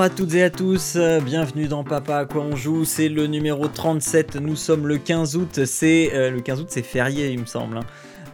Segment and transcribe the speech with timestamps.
[0.00, 3.10] Bonjour à toutes et à tous, euh, bienvenue dans Papa à quoi on joue, c'est
[3.10, 7.32] le numéro 37, nous sommes le 15 août, c'est euh, le 15 août c'est férié
[7.32, 7.76] il me semble.
[7.76, 7.84] hein.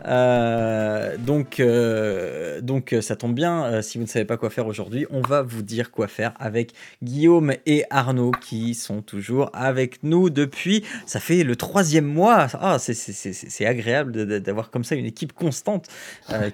[0.06, 4.50] Euh, donc, euh, donc euh, ça tombe bien, euh, si vous ne savez pas quoi
[4.50, 9.50] faire aujourd'hui, on va vous dire quoi faire avec Guillaume et Arnaud qui sont toujours
[9.52, 15.06] avec nous depuis, ça fait le troisième mois, ah, c'est- agréable d'avoir comme ça une
[15.06, 15.88] équipe constante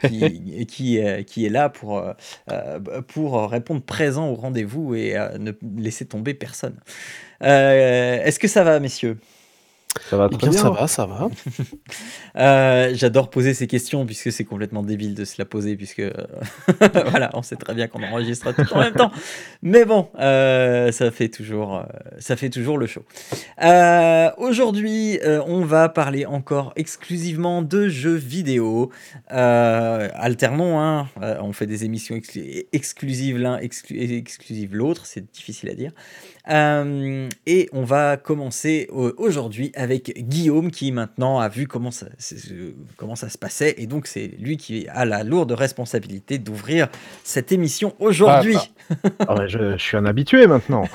[0.00, 2.02] qui, qui, qui est là pour,
[3.08, 6.76] pour répondre présent au rendez-vous et ne laisser tomber personne.
[7.40, 9.18] Est-ce que ça va, messieurs?
[10.08, 10.62] Ça va Eh très bien, bien.
[10.62, 11.28] ça va, ça va.
[12.34, 16.10] Euh, J'adore poser ces questions puisque c'est complètement débile de se la poser puisque euh,
[17.10, 19.12] voilà, on sait très bien qu'on enregistre tout en même temps.
[19.60, 21.82] Mais bon, euh, ça fait toujours,
[22.18, 23.02] ça fait toujours le show.
[23.62, 28.90] Euh, Aujourd'hui, euh, on va parler encore exclusivement de jeux vidéo.
[29.30, 31.08] Euh, alternons, hein.
[31.20, 35.92] Euh, on fait des émissions exclu- exclusives l'un, exclu- exclusives l'autre, c'est difficile à dire.
[36.50, 42.06] Euh, et on va commencer aujourd'hui avec Guillaume qui maintenant a vu comment ça,
[42.96, 46.88] comment ça se passait et donc c'est lui qui a la lourde responsabilité d'ouvrir
[47.24, 48.56] cette émission aujourd'hui.
[49.26, 50.84] Ah ouais, je, je suis un habitué maintenant.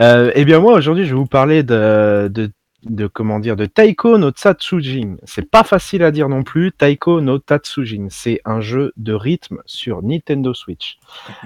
[0.00, 2.50] Euh, eh bien moi aujourd'hui je vais vous parler de, de,
[2.84, 5.16] de comment dire de Taiko no Tatsujin.
[5.24, 6.72] C'est pas facile à dire non plus.
[6.72, 10.98] Taiko no Tatsujin, c'est un jeu de rythme sur Nintendo Switch.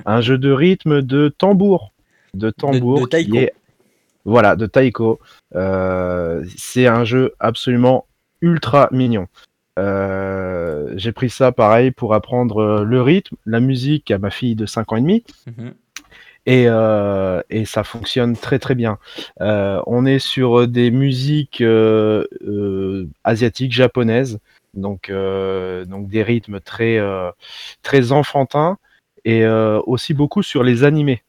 [0.07, 1.93] Un jeu de rythme de tambour,
[2.35, 3.37] de tambour de qui taiko.
[3.37, 3.55] est
[4.29, 5.19] voilà de Taiko.
[5.55, 8.07] Euh, c'est un jeu absolument
[8.43, 9.27] ultra mignon.
[9.79, 14.55] Euh, j'ai pris ça pareil pour apprendre euh, le rythme, la musique à ma fille
[14.57, 15.73] de 5 ans et demi Mhm.
[16.47, 18.99] et, euh, et ça fonctionne très très bien.
[19.41, 21.63] Euh, on est sur des musiques
[23.25, 24.39] asiatiques, japonaises,
[24.75, 25.11] donc,
[25.87, 27.01] donc des rythmes très,
[27.83, 28.79] très enfantins
[29.25, 31.23] et aussi beaucoup sur les animés.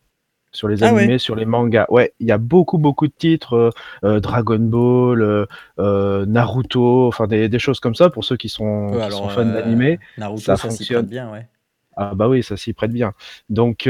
[0.51, 1.01] Sur les Ah ouais.
[1.01, 1.85] animés, sur les mangas.
[1.89, 3.69] Ouais, il y a beaucoup, beaucoup de titres, euh,
[4.03, 5.47] euh, Dragon Ball,
[5.79, 9.19] euh, Naruto, enfin des, des choses comme ça pour ceux qui sont, Ouais, qui alors,
[9.19, 9.99] sont fans euh, d'animé.
[10.17, 10.97] Naruto, ça ça, s'y fonctionne.
[11.01, 11.47] prête bien, ouais.
[11.95, 13.13] Ah bah oui, ça s'y prête bien.
[13.49, 13.87] Donc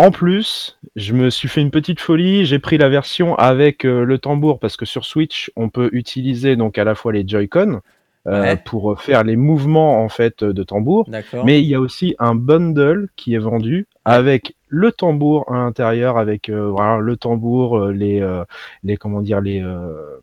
[0.00, 4.04] en plus, je me suis fait une petite folie, j'ai pris la version avec euh,
[4.04, 7.80] le tambour parce que sur Switch, on peut utiliser donc à la fois les Joy-Con
[8.26, 8.56] Ouais.
[8.56, 11.46] pour faire les mouvements en fait de tambour, D'accord.
[11.46, 16.18] mais il y a aussi un bundle qui est vendu avec le tambour à l'intérieur
[16.18, 18.44] avec euh, voilà, le tambour, euh, les euh,
[18.84, 20.20] les comment dire les euh,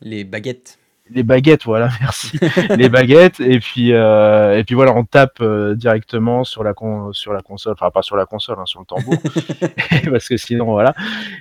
[0.00, 0.78] Les baguettes.
[1.10, 2.38] Les baguettes, voilà, merci.
[2.76, 7.12] les baguettes, et puis, euh, et puis voilà, on tape euh, directement sur la, con
[7.12, 9.14] sur la console, enfin pas sur la console, hein, sur le tambour,
[10.10, 10.94] parce que sinon, voilà.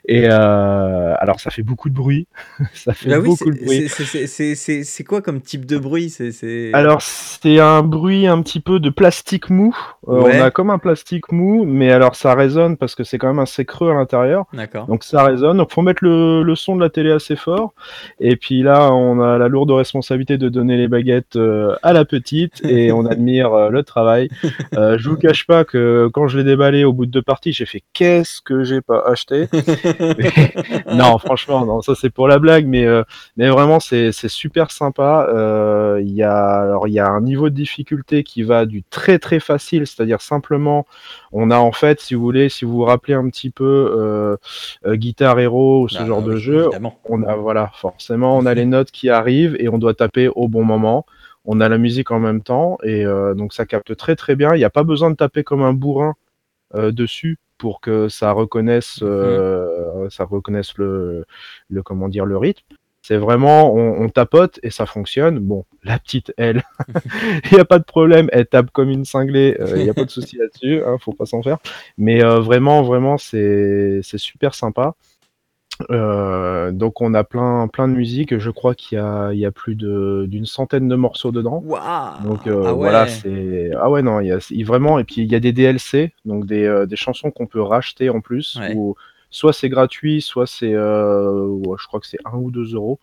[0.07, 2.27] Et euh, alors, ça fait beaucoup de bruit,
[2.73, 3.87] ça fait Bah oui, beaucoup de bruit.
[3.89, 6.09] c'est- quoi comme type de bruit?
[6.09, 9.75] C'est c'est- Alors, c'est un bruit un petit peu de plastique mou.
[10.05, 10.39] Ouais.
[10.39, 13.39] On a comme un plastique mou, mais alors ça résonne parce que c'est quand même
[13.39, 14.45] assez creux à l'intérieur.
[14.53, 14.87] D'accord.
[14.87, 15.57] Donc ça résonne.
[15.57, 17.73] Donc faut mettre le, le son de la télé assez fort.
[18.19, 22.03] Et puis là, on a la lourde responsabilité de donner les baguettes euh, à la
[22.03, 24.29] petite et on admire euh, le travail.
[24.75, 27.53] Euh, je vous cache pas que quand je l'ai déballé au bout de deux parties,
[27.53, 29.47] j'ai fait qu'est-ce que j'ai pas acheté?
[29.53, 30.53] Mais-
[30.93, 32.85] non, franchement, non, ça c'est pour la blague, mais
[33.37, 35.27] mais vraiment c'est super sympa.
[36.01, 39.19] Il y a alors il y a un niveau de difficulté qui va du très
[39.19, 40.85] très facile, c'est-à-dire simplement
[41.33, 43.65] on a en fait, si vous voulez, si vous vous rappelez un petit peu
[43.97, 44.37] euh,
[44.85, 46.99] euh, Guitar Hero ou ce Ah, genre de oui, jeu, évidemment.
[47.09, 50.47] on a voilà forcément on a les notes qui arrivent et on doit taper au
[50.47, 51.05] bon moment.
[51.45, 54.53] On a la musique en même temps et euh, donc ça capte très très bien.
[54.55, 56.13] Il n'y a pas besoin de taper comme un bourrin
[56.75, 61.25] euh, dessus pour que ça reconnaisse euh, ça reconnaisse le,
[61.69, 62.63] le comment dire le rythme.
[63.05, 65.37] C'est vraiment on, on tapote et ça fonctionne.
[65.39, 66.63] Bon, la petite elle,
[67.51, 69.93] il n'y a pas de problème, elle tape comme une cinglée, euh, il n'y a
[69.93, 71.57] pas de souci là-dessus, hein, faut pas s'en faire.
[71.97, 74.95] Mais euh, vraiment vraiment c'est super sympa.
[75.89, 78.37] Euh, donc on a plein plein de musique.
[78.37, 81.61] Je crois qu'il y a il y a plus de d'une centaine de morceaux dedans.
[81.65, 82.77] Waouh Donc euh, ah ouais.
[82.79, 85.39] voilà, c'est ah ouais non, il y a il- vraiment et puis il y a
[85.39, 88.75] des DLC, donc des, euh, des chansons qu'on peut racheter en plus Ouais.
[88.75, 88.95] ou
[89.33, 92.99] soit c'est gratuit, soit c'est euh, ouais, je crois que c'est 1 ou 2 euros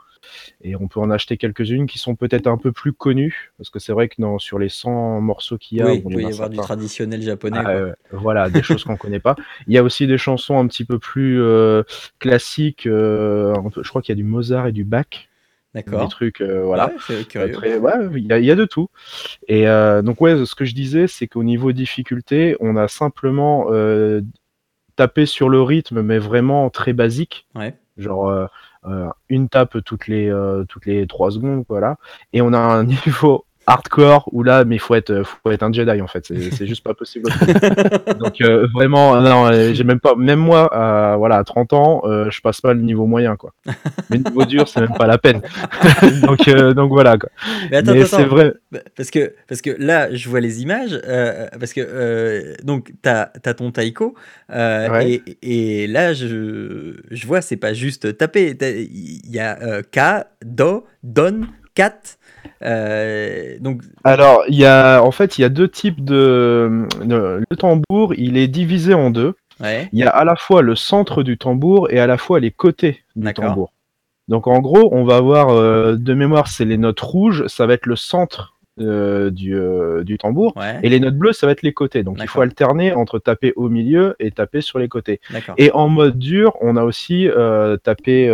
[0.63, 3.79] et on peut en acheter quelques-unes qui sont peut-être un peu plus connues parce que
[3.79, 6.23] c'est vrai que dans, sur les 100 morceaux qu'il y a, oui, bon, il peut
[6.23, 7.65] y y avoir du traditionnel japonais.
[7.65, 9.37] ah, euh, voilà, des choses qu'on connaît pas.
[9.67, 11.83] Il y a aussi des chansons un petit peu plus euh,
[12.19, 12.87] classiques.
[12.87, 15.07] euh, je crois qu'il y a du Mozart et du Bach
[15.87, 16.09] Des D'accord.
[16.09, 16.93] trucs, heu, voilà,
[17.37, 18.89] Ouais, ouais, il y a il y a de tout
[19.49, 19.65] et
[20.05, 23.67] donc ouais, ce que je disais, c'est qu'au niveau difficulté, on a simplement,
[25.01, 27.47] tapé sur le rythme, mais vraiment très basique.
[27.55, 27.75] Ouais.
[27.97, 28.49] Genre, heu
[28.87, 31.97] heu, 1 tape toutes les, heu, toutes les 3 secondes, voilà
[32.35, 35.63] et on a un niveau hardcore où là, mais il faut être, heu, faut être
[35.63, 37.31] un Jedi, en fait, c'est juste pas possible.
[38.19, 42.03] Donc heu, vraiment, non, heu, j'ai même pas même moi, à voilà, à 30 ans,
[42.07, 43.53] heu, je passe pas le niveau moyen, quoi.
[44.11, 45.41] Le niveau dur, c'est même pas la peine.
[46.23, 47.31] Donc donc voilà, quoi.
[47.71, 51.01] Mais attends, Mais vrai bah, parce que parce que là, je vois les images,
[51.59, 54.15] parce que, donc tu as ton taiko,
[54.49, 55.23] Ouais.
[55.43, 60.85] et et là, je je vois, c'est pas juste taper, il y a, ka, do,
[61.03, 61.43] don,
[63.61, 68.15] donc Alors, il y a en fait, il y a 2 types de, le tambour,
[68.17, 69.35] il est divisé en 2.
[69.61, 69.89] Ouais.
[69.93, 72.51] Il y a à la fois le centre du tambour et à la fois les
[72.51, 73.73] côtés du tambour.
[74.29, 77.75] Donc en gros, on va avoir, heu, de mémoire, c'est les notes rouges, ça va
[77.75, 80.79] être le centre, heu, du, tambour Ouais.
[80.83, 82.05] et les notes bleues, ça va être les côtés.
[82.05, 85.21] Donc il faut alterner entre taper au milieu et taper sur les côtés
[85.59, 87.29] et en mode dur, on a aussi,
[87.83, 88.31] taper,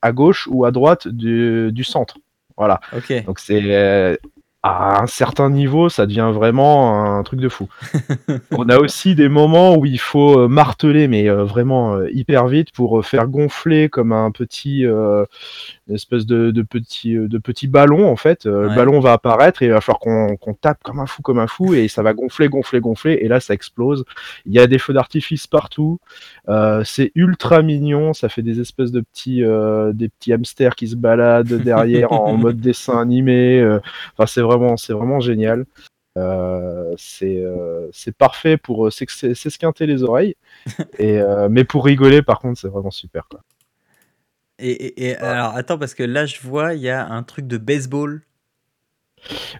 [0.00, 2.16] à gauche ou à droite du du centre.
[2.56, 2.80] Voilà.
[2.92, 3.24] OK.
[3.24, 4.18] Donc c'est
[4.66, 7.68] à un certain niveau, ça devient vraiment un truc de fou.
[8.50, 12.46] On a aussi des moments où il faut, heu, marteler, mais heu, vraiment, heu, hyper
[12.46, 15.26] vite pour, faire gonfler comme un petit, une
[15.94, 19.72] espèce de de petit, de petit ballon, en fait, le ballon va apparaître et il
[19.72, 22.80] va falloir qu'on tape comme un fou, comme un fou et ça va gonfler, gonfler,
[22.80, 24.04] gonfler et là, ça explose.
[24.46, 25.98] Il y a des feux d'artifice partout,
[26.84, 29.42] c'est ultra mignon, ça fait des espèces de petits,
[29.92, 33.62] des petits hamsters qui se baladent derrière en mode dessin animé,
[34.16, 35.66] enfin, c'est vraiment c'est vraiment génial.
[36.96, 40.36] C'est, heu, c'est parfait pour, s'ex s'esquinter les oreilles
[40.98, 41.20] et
[41.50, 43.40] mais pour rigoler, par contre, c'est vraiment super, quoi.
[44.58, 45.46] Et et et Voilà.
[45.46, 48.22] alors attends, parce que là, je vois, il y a un truc de baseball.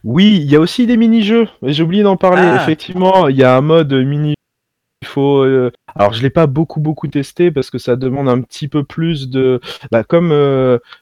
[0.05, 2.43] Oui, il y a aussi des mini-jeux, j'ai oublié d'en parler.
[2.43, 2.63] Ah!
[2.63, 4.35] Effectivement, il y a un mode mini
[5.05, 8.41] il faut, heu alors je l'ai pas beaucoup, beaucoup testé parce que ça demande un
[8.41, 9.61] petit peu plus de
[9.93, 10.33] bah, comme,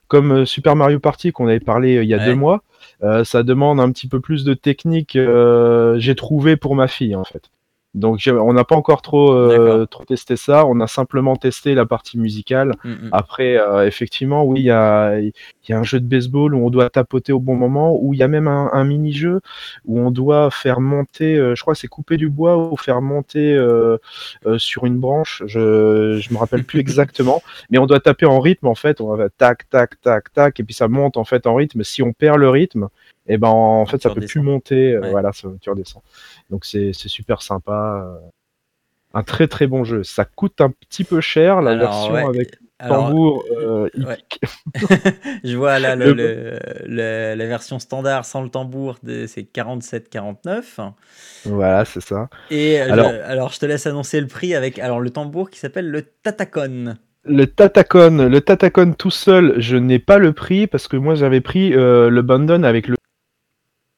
[0.08, 2.34] comme, heu, Super Mario Party qu'on avait parlé, il y a 2 Ouais.
[2.34, 2.62] mois,
[3.24, 5.16] ça demande un petit peu plus de technique,
[5.98, 7.50] j'ai trouvé pour ma fille, en fait.
[7.94, 11.84] Donc on n'a pas encore trop, heu, trop testé ça, on a simplement testé la
[11.86, 12.72] partie musicale.
[12.84, 13.08] Mmh mh.
[13.12, 15.32] Après, heu, effectivement, oui, il y a il
[15.68, 18.18] y a un jeu de baseball où on doit tapoter au bon moment, où il
[18.20, 19.40] y a même un un mini-jeu
[19.84, 23.56] où on doit faire monter, heu, je crois c'est couper du bois ou faire monter,
[24.58, 28.66] sur une branche, je je me rappelle plus exactement, mais on doit taper en rythme,
[28.66, 31.54] en fait, on va tac, tac, tac, tac et puis ça monte, en fait, en
[31.54, 31.82] rythme.
[31.84, 32.88] Si on perd le rythme
[33.26, 35.10] et ben, en fait, ça peut plus monter, Ouais.
[35.10, 36.02] voilà, ça tu redescends.
[36.50, 38.18] Donc c'est super sympa, heu,
[39.14, 40.02] un très, très bon jeu.
[40.04, 43.90] Ça coûte un petit peu cher, la Alors version ouais, avec alors, tambour, ouais.
[43.94, 44.40] hippique.
[45.44, 50.92] Je vois là le la version standard sans le tambour c'est 47,49
[51.44, 52.28] Voilà, c'est ça.
[52.50, 55.50] et heu, je Alors alors je te laisse annoncer le prix avec alors le tambour
[55.50, 56.94] qui s'appelle le Tatakon.
[57.24, 61.40] Le Tatakon le Tatakon tout seul, je n'ai pas le prix parce que moi j'avais
[61.40, 62.96] pris, le bundle avec le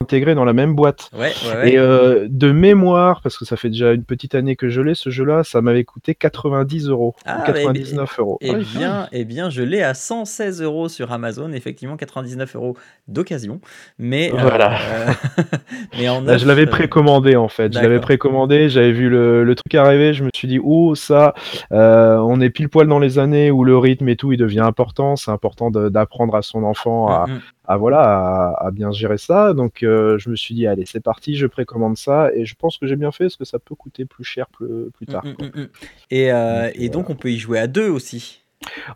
[0.05, 1.09] intégré dans la même boîte.
[1.13, 4.69] Ouais, ouais, et heu, de mémoire, parce que ça fait déjà une petite année que
[4.69, 8.37] je l'ai ce jeu-là, ça m'avait coûté 90 € ou Ah, beh beh 99 €.
[8.41, 8.89] et Ah oui, quand même!
[8.89, 12.77] bien et bien, je l'ai à 116 € sur Amazon, effectivement 99 €
[13.07, 13.61] d'occasion,
[13.97, 14.77] mais Voilà.
[14.79, 15.05] heu,
[15.93, 19.55] mais en Bah, je l'avais précommandé, en fait, je l'avais précommandé, j'avais vu le le
[19.55, 21.33] truc arriver, je me suis dit: «Oh ça,
[21.71, 25.15] on est pile poil dans les années où le rythme et tout, il devient important,
[25.15, 27.39] c'est important d'apprendre à son enfant à mh.
[27.67, 31.01] À voilà, à à bien gérer ça», donc heu, je me suis dit: «Allez, c'est
[31.03, 33.75] parti, je précommande ça» et je pense que j'ai bien fait parce que ça peut
[33.75, 35.67] coûter plus cher ple plus Mmh tard, mmh mh
[36.11, 36.89] et Donc heu, et voilà.
[36.89, 38.44] donc on peut y jouer à 2 aussi?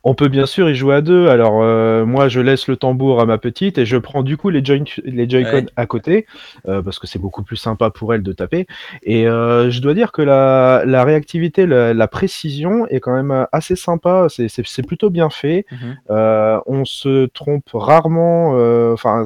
[0.03, 1.27] On peut bien sûr y jouer à 2.
[1.27, 4.49] Alors, heu, moi je laisse le tambour à ma petite et je prends du coup
[4.49, 5.65] les joink les Joy-Con Ouais.
[5.75, 6.25] à côté,
[6.67, 8.65] heu, parce que c'est beaucoup plus sympa pour elle de taper
[9.03, 13.47] et heu, je dois dire que la la réactivité, la la précision est quand même,
[13.51, 15.65] assez sympa, c'est plutôt bien fait.
[15.71, 15.75] Mh.
[16.11, 18.51] Heu, on se trompe rarement,
[18.93, 19.25] enfin,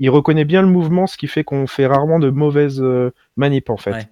[0.00, 3.70] il reconnaît bien le mouvement, ce qui fait qu'on fait rarement de mauvaises, heu, manip,
[3.70, 3.92] en fait.
[3.92, 4.08] Ouais.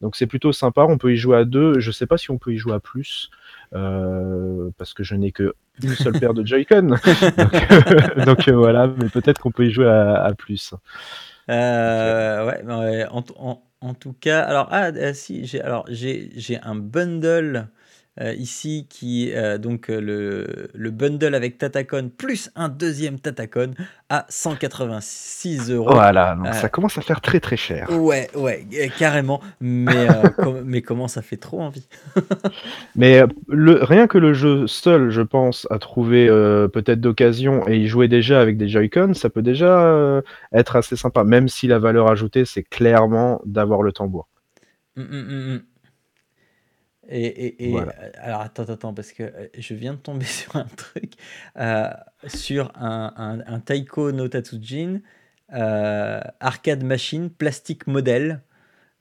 [0.00, 2.38] Donc c'est plutôt sympa, on peut y jouer à 2, je sais pas si on
[2.38, 3.30] peut y jouer à plus,
[3.74, 5.52] heu, parce que je n'ai qu'1
[5.96, 6.96] seule paire de Joy-Con.
[7.36, 10.74] Donc donc heu, voilà, mais peut-être qu'on peut y jouer à à plus.
[11.48, 16.58] Ouais, ouais, en tout en en tout cas alors ah, d si, j'ai alors j'ai
[16.62, 17.68] un bundle,
[18.36, 23.72] ici qui donc le, le, bundle avec Tatacon plus un deuxième Tatacon
[24.08, 25.92] à 186 euros.
[25.92, 27.88] Voilà, donc ça commence à faire très très cher.
[27.90, 28.66] Ouais, ouais,
[28.98, 29.40] carrément.
[29.60, 30.08] Mais,
[30.64, 31.86] mais comment ça fait trop envie?
[32.96, 36.26] mais le, rien que le jeu seul, je pense, à trouver
[36.72, 40.22] peut-être d'occasion et y jouer déjà avec des Joy-Con, ça peut déjà
[40.52, 44.28] être assez sympa, même si la valeur ajoutée, c'est clairement d'avoir le tambour.
[44.96, 45.60] Mmh, mmh,
[47.06, 47.86] mmh, et, euh,
[48.18, 51.14] alors attends, attends, parce que euh, je viens de tomber sur un truc,
[51.58, 51.88] euh,
[52.26, 55.00] sur un, un, Taiko no Tatsujin,
[55.48, 58.42] arcade machine, plastique modèle.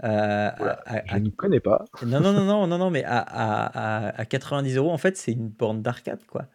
[0.01, 1.86] je ne connais pas.
[2.06, 5.32] Non, non, non, non, non, non mais à, à, à 90 euros, en fait, c'est
[5.32, 6.48] une borne d'arcade, quoi.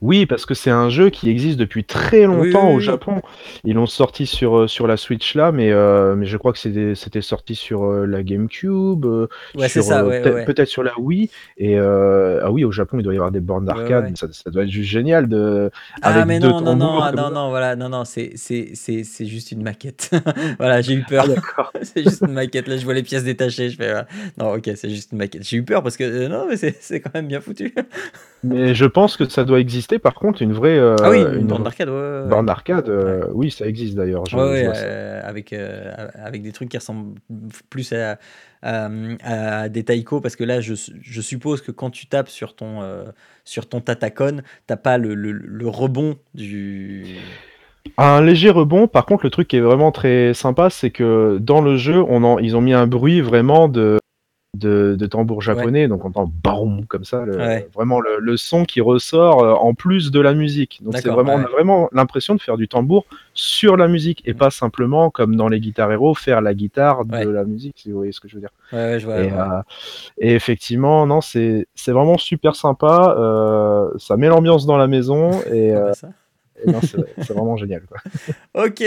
[0.00, 3.22] Oui, parce que c'est un jeu qui existe depuis très longtemps au Japon.
[3.64, 6.58] Ils l'ont sorti sur, euh, sur la Switch là, mais, euh, mais je crois que
[6.58, 9.06] c'était sorti sur euh, la GameCube,
[9.54, 11.30] peut-être sur la Wii.
[11.58, 14.16] Et ah oui, au Japon, il doit y avoir des bornes d'arcade.
[14.16, 15.70] Ça, doit être juste génial de.
[16.02, 18.34] Ah mais non, non, non, non, non, voilà, non, non, c'est
[19.20, 20.10] juste une maquette.
[20.58, 21.26] voilà, j'ai eu peur.
[21.56, 22.68] Ah, c'est juste une maquette.
[22.68, 23.70] Là, je vois les pièces détachées.
[23.70, 23.92] Je fais
[24.38, 25.42] non, ok, c'est juste une maquette.
[25.44, 27.74] J'ai eu peur parce que non, mais c'est quand même bien foutu.
[28.42, 31.46] mais je pense que ça doit exister par contre une vraie euh, ah oui une,
[31.46, 31.64] bande
[32.46, 37.18] d'arcade euh, oui ça existe d'ailleurs euh, avec avec des trucs qui ressemblent
[37.70, 42.54] plus à, des taiko parce que là je, je, suppose que quand tu tapes sur
[42.54, 42.80] ton
[43.44, 47.18] sur ton tatacon t'as pas le, le, rebond du
[47.98, 51.60] un léger rebond, par contre, le truc qui est vraiment très sympa, c'est que dans
[51.60, 53.98] le jeu, on en, ils ont mis un bruit vraiment de,
[54.54, 57.24] de, tambour japonais, donc on entend baroum comme ça,
[57.74, 60.80] vraiment le, son qui ressort euh, en plus de la musique.
[60.82, 64.34] Donc c'est vraiment, on a vraiment l'impression de faire du tambour sur la musique et
[64.34, 64.36] mm.
[64.36, 67.96] pas simplement comme dans les guitares héros faire la guitare de la musique, si vous
[67.96, 68.52] voyez ce que je veux dire.
[68.72, 69.62] et, euh,
[70.18, 73.14] et, effectivement, non, c'est vraiment super sympa.
[73.18, 75.72] Euh, ça met l'ambiance dans la maison et,
[76.66, 77.82] bah, c'est vraiment génial.
[77.86, 77.98] Quoi.
[78.66, 78.84] ok,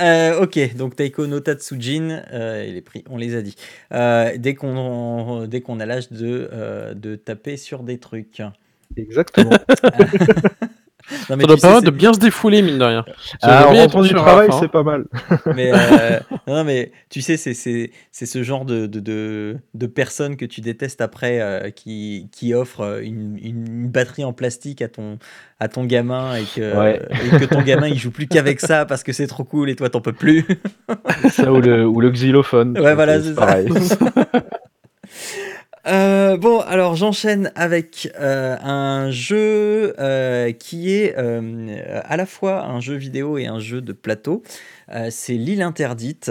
[0.00, 3.56] euh, ok, donc Taiko no Tatsujin, euh, les prix, on les a dit.
[3.92, 8.42] Euh, dès qu'on dès qu'on a l'âge de, euh, de taper sur des trucs.
[8.96, 9.50] Exactement.
[11.08, 13.04] ça doit permettre de bien se défouler, mine de rien.
[13.42, 15.04] Ah, en rentrant du travail, c'est pas mal.
[15.54, 20.60] mais, euh, non, mais tu sais, c'est ce genre de, de, de, personnes que tu
[20.60, 25.18] détestes après euh, qui, qui offrent une, une, batterie en plastique à ton,
[25.60, 29.02] à ton gamin et que, et que ton gamin il joue plus qu'avec ça parce
[29.02, 30.46] que c'est trop cool et toi t'en peux plus.
[31.30, 32.78] ça ou le, ou le xylophone.
[32.78, 33.68] Ouais, voilà, c'est pareil.
[35.88, 42.80] Euh, bon, alors j'enchaîne avec euh, un jeu euh, qui est à la fois un
[42.80, 44.42] jeu vidéo et un jeu de plateau.
[45.10, 46.30] c'est L'île interdite.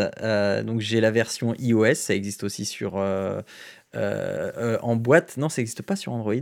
[0.63, 2.95] donc j'ai la version iOS, ça existe aussi sur
[3.93, 5.37] en boîte.
[5.37, 6.33] Non, ça n'existe pas sur Android.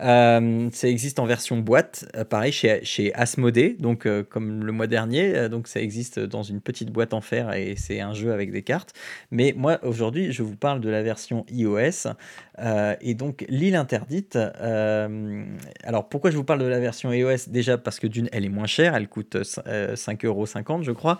[0.00, 4.72] Euh, ça existe en version boîte, euh, pareil chez, chez Asmodée, donc euh, comme le
[4.72, 5.48] mois dernier.
[5.48, 8.62] donc ça existe dans une petite boîte en fer et c'est un jeu avec des
[8.62, 8.92] cartes.
[9.30, 12.08] Mais moi aujourd'hui, je vous parle de la version iOS
[13.00, 14.36] et donc l'île interdite.
[14.36, 17.48] alors pourquoi je vous parle de la version iOS?
[17.48, 21.18] Déjà parce que d'une, elle est moins chère, elle coûte 5,50€ je crois,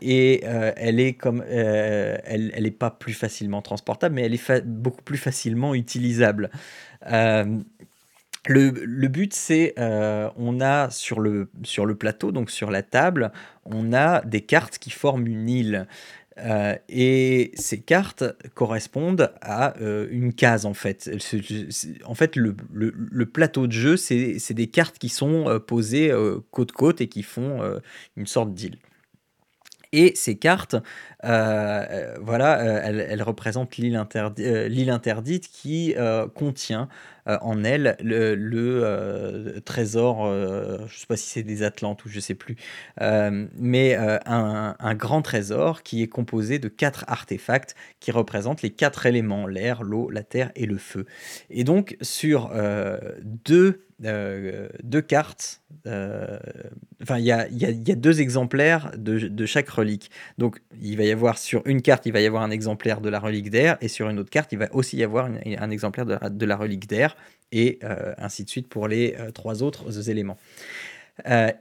[0.00, 5.02] et elle est comme, elle, elle est pas plus facilement transportable, mais elle est beaucoup
[5.02, 6.50] plus facilement utilisable.
[8.48, 13.32] Le, but, c'est euh, on a sur le, sur le plateau, donc sur la table,
[13.64, 15.86] on a des cartes qui forment une île.
[16.38, 18.24] Euh, et ces cartes
[18.54, 19.74] correspondent à
[20.10, 21.10] une case en fait.
[22.04, 26.12] En fait, le, le, plateau de jeu, c'est des cartes qui sont posées
[26.50, 27.62] côte côte et qui font
[28.16, 28.76] une sorte d'île.
[29.92, 30.76] Et ces cartes,
[31.22, 35.94] voilà, elles, représentent l'île interdite qui
[36.34, 36.86] contient euh,
[37.26, 38.36] en elle le,
[38.84, 42.34] euh, trésor, euh, je ne sais pas si c'est des Atlantes ou je ne sais
[42.34, 42.56] plus,
[43.00, 49.06] mais un, un, grand trésor qui est composé de quatre artefacts qui représentent les quatre
[49.06, 51.06] éléments, l'air, l'eau, la terre et le feu.
[51.50, 52.52] Et donc sur
[53.22, 55.62] deux euh, deux cartes.
[55.86, 56.38] Euh,
[57.02, 60.10] enfin, il y a, y, y a, deux exemplaires de, de, chaque relique.
[60.36, 63.08] Donc, il va y avoir sur une carte, il va y avoir un exemplaire de
[63.08, 66.04] la relique d'air, et sur une autre carte, il va aussi y avoir un exemplaire
[66.04, 67.15] de, de, la relique d'air,
[67.52, 70.38] et euh, ainsi de suite pour les trois autres éléments.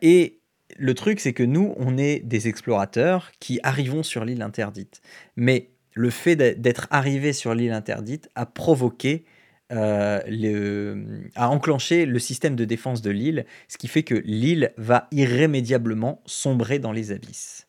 [0.01, 0.39] et
[0.77, 5.01] le truc, c'est que nous, on est des explorateurs qui arrivons sur l'île interdite.
[5.35, 9.25] Mais le fait d'être arrivé sur l'île interdite a provoqué
[9.71, 14.73] euh, le, a enclenché le système de défense de l'île, ce qui fait que l'île
[14.77, 17.67] va irrémédiablement sombrer dans les abysses.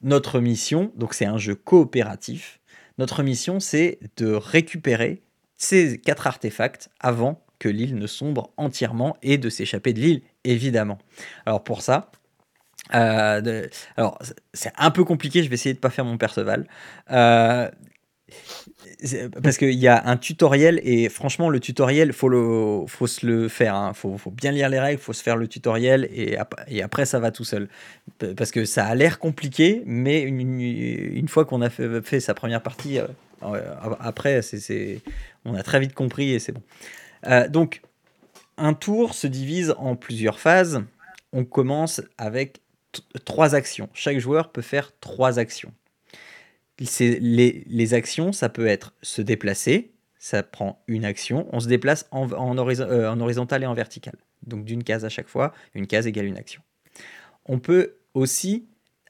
[0.00, 2.60] Notre mission, donc c'est un jeu coopératif,
[2.96, 5.20] notre mission c'est de récupérer
[5.58, 10.98] ces quatre artefacts avant que l'île ne sombre entièrement et de s'échapper de l'île, évidemment.
[11.44, 12.10] Alors pour ça,
[12.94, 14.18] euh, alors
[14.54, 16.66] c'est un peu compliqué, je vais essayer de pas faire mon Perceval.
[17.10, 17.68] Euh,
[19.42, 23.48] parce qu'il y a un tutoriel et franchement le tutoriel faut le faut se le
[23.48, 23.94] faire hein.
[23.94, 26.36] faut, faut, bien lire les règles faut se faire le tutoriel et,
[26.68, 27.68] et après ça va tout seul
[28.36, 32.34] parce que ça a l'air compliqué mais une, une fois qu'on a fait, fait, sa
[32.34, 35.00] première partie euh, après c'est
[35.44, 36.62] on a très vite compris et c'est bon
[37.26, 37.82] euh, donc,
[38.56, 40.82] un tour se divise en plusieurs phases.
[41.32, 42.60] On commence avec
[43.24, 43.88] trois actions.
[43.92, 45.72] Chaque joueur peut faire trois actions.
[46.78, 51.48] Les, les, actions, ça peut être se déplacer, ça prend une action.
[51.52, 54.14] On se déplace en, euh, en horizontal et en vertical.
[54.46, 56.62] Donc d'une case à chaque fois, une case égale une action.
[57.46, 58.66] On peut aussi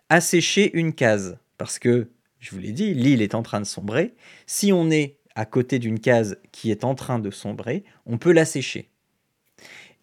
[0.08, 2.08] assécher une case, parce que,
[2.38, 4.14] je vous l'ai dit, l'île est en train de sombrer.
[4.46, 8.32] Si on est à côté d'une case qui est en train de sombrer, on peut
[8.32, 8.88] la sécher.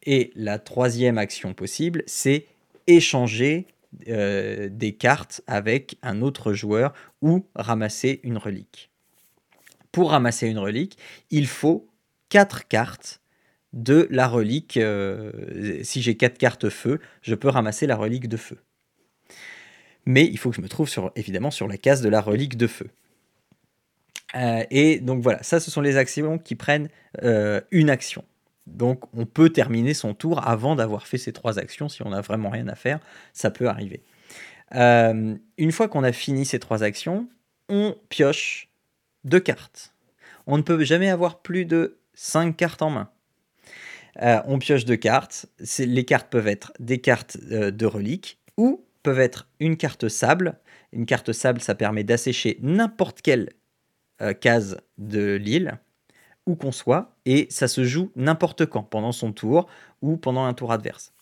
[0.04, 2.46] Et la troisième action possible, c'est
[2.88, 3.68] échanger
[4.08, 8.92] euh, des cartes avec un autre joueur ou ramasser une relique.
[9.92, 10.98] Pour ramasser une relique,
[11.30, 11.88] il faut
[12.30, 13.22] quatre cartes
[13.74, 14.78] de la relique.
[14.78, 18.58] Euh, si j'ai quatre cartes feu, je peux ramasser la relique de feu.
[20.06, 22.58] Mais il faut que je me trouve sur, évidemment sur la case de la relique
[22.58, 22.90] de feu.
[24.36, 26.90] Euh, et donc voilà, ça ce sont les actions qui prennent
[27.72, 28.24] une action.
[28.68, 32.22] Donc on peut terminer son tour avant d'avoir fait ces trois actions si on n'a
[32.22, 33.00] vraiment rien à faire,
[33.34, 34.02] ça peut arriver.
[34.74, 37.30] Euh, une fois qu'on a fini ces trois actions,
[37.70, 38.70] on pioche
[39.24, 39.94] deux cartes.
[40.48, 43.10] On ne peut jamais avoir plus de cinq cartes en main.
[44.20, 45.46] on pioche deux cartes.
[45.80, 50.58] Les cartes peuvent être des cartes de reliques ou peuvent être une carte sable.
[50.92, 53.50] Une carte sable, ça permet d'assécher n'importe quelle
[54.22, 55.78] euh, case de l'île,
[56.46, 59.68] où qu'on soit, et ça se joue n'importe quand, pendant son tour
[60.02, 61.14] ou pendant un tour adverse.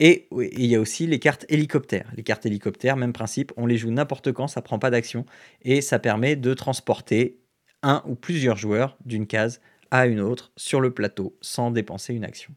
[0.00, 2.10] Et il y a aussi les cartes hélicoptères.
[2.16, 5.26] Les cartes hélicoptères, même principe, on les joue n'importe quand, ça prend pas d'action,
[5.62, 7.38] et ça permet de transporter
[7.82, 12.24] un ou plusieurs joueurs d'une case à une autre sur le plateau sans dépenser une
[12.24, 12.54] action.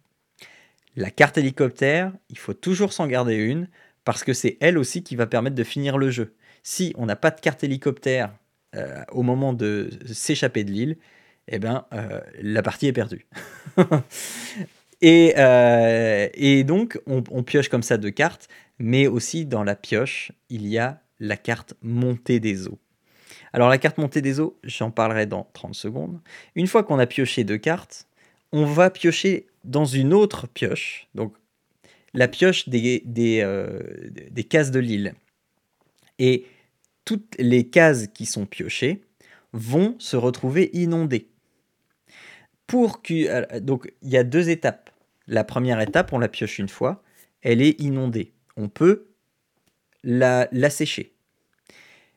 [0.96, 3.68] La carte hélicoptère, il faut toujours s'en garder une
[4.05, 6.35] parce que c'est elle aussi qui va permettre de finir le jeu.
[6.61, 8.33] Si on n'a pas de carte hélicoptère
[8.75, 10.98] euh, au moment de s'échapper de l'île,
[11.48, 13.25] eh ben, euh, la partie est perdue.
[15.01, 18.48] et, euh, et, donc, on, pioche comme ça deux cartes,
[18.79, 22.79] mais aussi dans la pioche, il y a la carte montée des eaux.
[23.51, 26.20] Alors, la carte montée des eaux, j'en parlerai dans 30 secondes.
[26.56, 28.08] Une fois qu'on a pioché deux cartes,
[28.51, 31.34] on va piocher dans une autre pioche, donc
[32.14, 33.44] la pioche des, des,
[34.29, 35.16] des cases de l'île.
[36.20, 36.46] Et
[37.06, 39.01] toutes les cases qui sont piochées
[39.53, 41.27] vont se retrouver inondées.
[42.74, 44.90] Euh, donc il y a deux étapes.
[45.27, 47.01] La première étape, on la pioche une fois,
[47.42, 48.33] elle est inondée.
[48.57, 49.07] On peut
[50.03, 51.14] la, la sécher.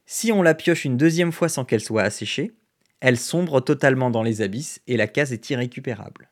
[0.06, 2.52] Si on la pioche une deuxième fois sans qu'elle soit asséchée,
[3.00, 6.30] elle sombre totalement dans les abysses et la case est irrécupérable.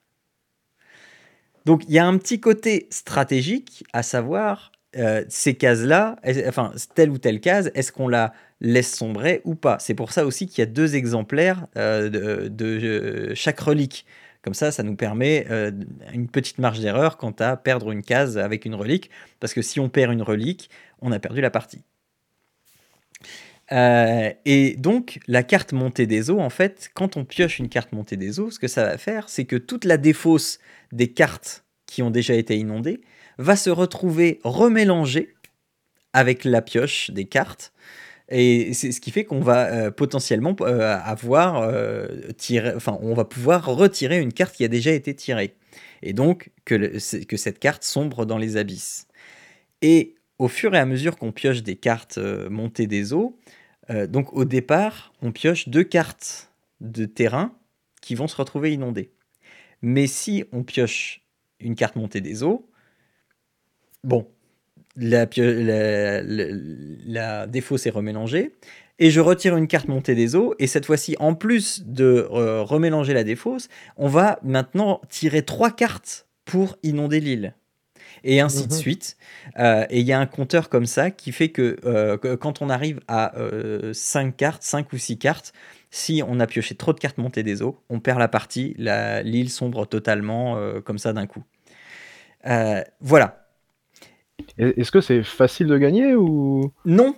[1.64, 7.10] Donc il y a un petit côté stratégique à savoir euh, ces cases-là, enfin telle
[7.10, 10.60] ou telle case, est-ce qu'on la laisse sombrer ou pas C'est pour ça aussi qu'il
[10.60, 12.08] y a deux exemplaires euh,
[12.48, 14.06] de, euh, chaque relique.
[14.42, 15.46] Comme ça, ça nous permet
[16.12, 19.08] une petite marge d'erreur quant à perdre une case avec une relique,
[19.40, 20.68] parce que si on perd une relique,
[21.00, 21.82] on a perdu la partie.
[23.72, 28.18] et donc, la carte montée des eaux, en fait, quand on pioche une carte montée
[28.18, 30.58] des eaux, ce que ça va faire, c'est que toute la défausse
[30.92, 33.00] des cartes qui ont déjà été inondées
[33.38, 35.34] va se retrouver remélangé
[36.12, 37.72] avec la pioche des cartes.
[38.28, 42.06] Et c'est ce qui fait qu'on va euh, potentiellement euh, avoir euh,
[42.74, 45.54] enfin, on va pouvoir retirer une carte qui a déjà été tirée.
[46.02, 49.06] Et donc que, que cette carte sombre dans les abysses.
[49.82, 53.38] Et au fur et à mesure qu'on pioche des cartes montées des eaux,
[54.08, 57.54] donc au départ, on pioche deux cartes de terrain
[58.00, 59.10] qui vont se retrouver inondées.
[59.82, 61.22] Mais si on pioche
[61.60, 62.68] une carte montée des eaux,
[64.04, 64.28] Bon,
[64.96, 65.26] la,
[67.06, 68.52] la, défausse est remélangée.
[68.98, 70.54] Et je retire une carte montée des eaux.
[70.58, 75.72] Et cette fois-ci, en plus de euh, remélanger la défausse, on va maintenant tirer trois
[75.72, 77.54] cartes pour inonder l'île.
[78.22, 78.78] Et ainsi de mhm.
[78.78, 79.16] suite.
[79.58, 82.70] Euh, et il y a un compteur comme ça qui fait que, euh, quand on
[82.70, 83.34] arrive à
[83.92, 85.52] 5 cartes, 5 ou 6 cartes,
[85.90, 89.50] si on a pioché trop de cartes montées des eaux, on perd la partie, l'île
[89.50, 91.44] sombre totalement comme ça d'un coup.
[93.00, 93.43] voilà,
[94.58, 96.72] est-ce que c'est facile de gagner ou?
[96.84, 97.16] Non,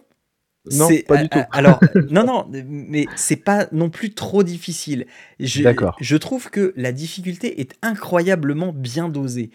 [0.73, 1.39] Non, pas du tout.
[1.53, 5.07] alors, non, non, mais c'est pas non plus trop difficile.
[5.41, 5.97] Je, D'accord.
[6.01, 9.51] je trouve que la difficulté est incroyablement bien dosée.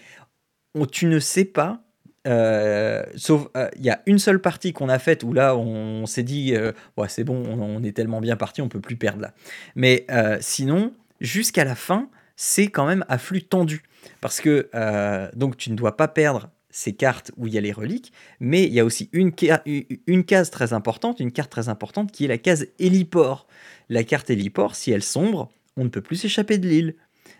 [0.73, 1.83] On, tu ne sais pas
[2.27, 6.05] euh, sauf, euh, il y a une seule partie qu'on a faite où là, on,
[6.05, 9.21] s'est dit, euh, ouais, c'est bon, on, est tellement bien parti, on peut plus perdre
[9.21, 9.33] là.
[9.75, 10.05] Mais
[10.39, 13.83] sinon, jusqu'à la fin, c'est quand même à flux tendu.
[14.19, 14.69] Parce que,
[15.35, 18.63] donc, tu ne dois pas perdre ces cartes où il y a les reliques, mais
[18.63, 19.31] il y a aussi une,
[20.07, 23.47] une case très importante, une carte très importante qui est la case héliport.
[23.89, 26.95] La carte héliport, si elle sombre, on ne peut plus s'échapper de l'île.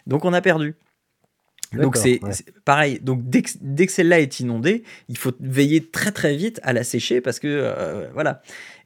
[0.05, 0.75] Donc on a perdu.
[1.73, 2.19] Donc c'est
[2.65, 2.99] pareil.
[2.99, 7.21] Donc dès que, celle-là est inondée, il faut veiller très très vite à la sécher
[7.21, 8.41] parce que euh, voilà.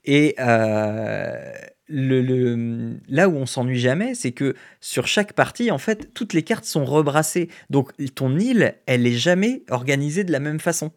[0.06, 1.52] Et euh,
[1.88, 6.44] le, là où on s'ennuie jamais, c'est que sur chaque partie, en fait, toutes les
[6.44, 7.50] cartes sont rebrassées.
[7.70, 10.92] Donc ton île, elle est jamais organisée de la même façon.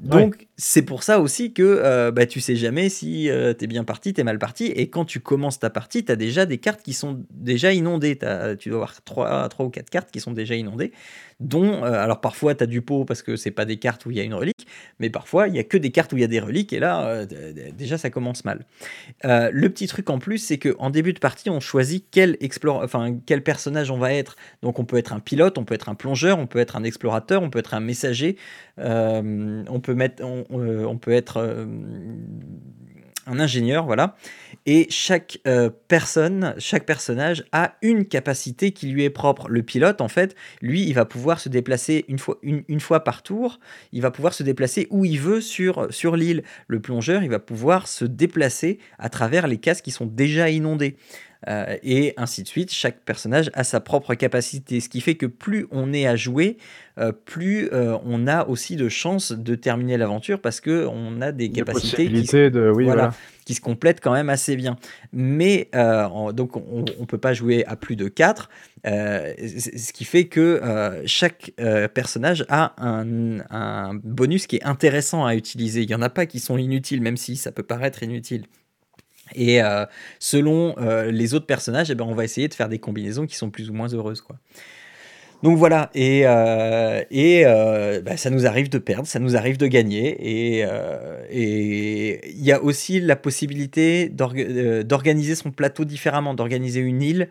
[0.00, 3.66] Donc, c'est pour ça aussi que euh, bah, tu sais jamais si euh, tu es
[3.66, 4.64] bien parti, tu es mal parti.
[4.64, 8.18] Et quand tu commences ta partie, tu as déjà des cartes qui sont déjà inondées.
[8.58, 10.92] tu dois avoir 3, 3 ou 4 cartes qui sont déjà inondées
[11.40, 14.10] dont, euh, alors parfois tu as du pot parce que c'est pas des cartes où
[14.10, 14.66] il y a une relique,
[14.98, 16.78] mais parfois il y a que des cartes où il y a des reliques et
[16.78, 17.26] là euh,
[17.76, 18.66] déjà ça commence mal.
[19.24, 22.36] Euh, le petit truc en plus, c'est que en début de partie, on choisit quel
[22.40, 24.36] explore, enfin quel personnage on va être.
[24.62, 26.84] Donc on peut être un pilote, on peut être un plongeur, on peut être un
[26.84, 28.36] explorateur, on peut être un messager,
[28.76, 31.66] on peut mettre, on peut être
[33.26, 34.16] un ingénieur, voilà.
[34.66, 39.48] Et chaque euh, personne, chaque personnage a une capacité qui lui est propre.
[39.48, 43.60] Le pilote, en fait, lui, il va pouvoir se déplacer une fois, par tour.
[43.92, 46.42] Il va pouvoir se déplacer où il veut sur, sur l'île.
[46.66, 50.96] Le plongeur, il va pouvoir se déplacer à travers les cases qui sont déjà inondées.
[51.48, 52.70] Euh, et ainsi de suite.
[52.72, 56.58] Chaque personnage a sa propre capacité, ce qui fait que plus on est à jouer,
[56.98, 61.32] euh, plus euh, on a aussi de chances de terminer l'aventure parce que on a
[61.32, 63.14] des capacités qui, de, oui, voilà,
[63.46, 64.76] qui, se complètent quand même assez bien.
[65.14, 65.70] Mais
[66.34, 68.50] donc on, ne peut pas jouer à plus de 4,
[68.84, 70.60] ce qui fait que
[71.06, 71.52] chaque
[71.94, 75.82] personnage a un, un bonus qui est intéressant à utiliser.
[75.82, 78.44] Il y en a pas qui sont inutiles, même si ça peut paraître inutile.
[79.34, 79.86] Et euh,
[80.18, 83.36] selon euh, les autres personnages, eh ben, on va essayer de faire des combinaisons qui
[83.36, 84.20] sont plus ou moins heureuses.
[84.20, 84.36] Quoi.
[85.42, 90.14] Donc voilà, et, euh, bah, ça nous arrive de perdre, ça nous arrive de gagner,
[90.20, 90.60] et
[91.32, 97.28] il y a aussi la possibilité d'organiser son plateau différemment, d'organiser une île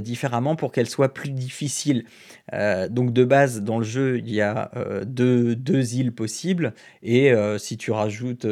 [0.00, 2.04] différemment pour qu'elle soit plus difficile.
[2.52, 6.74] Euh, donc de base, dans le jeu, il y a euh, deux, deux, îles possibles.
[7.02, 8.46] Et euh, si tu rajoutes,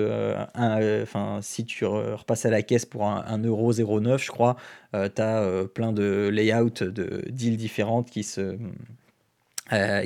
[0.55, 4.57] enfin si tu repasses à la caisse pour 1,09€, je crois,
[4.93, 6.71] tu as plein de layouts
[7.29, 8.57] d'îles différentes qui se...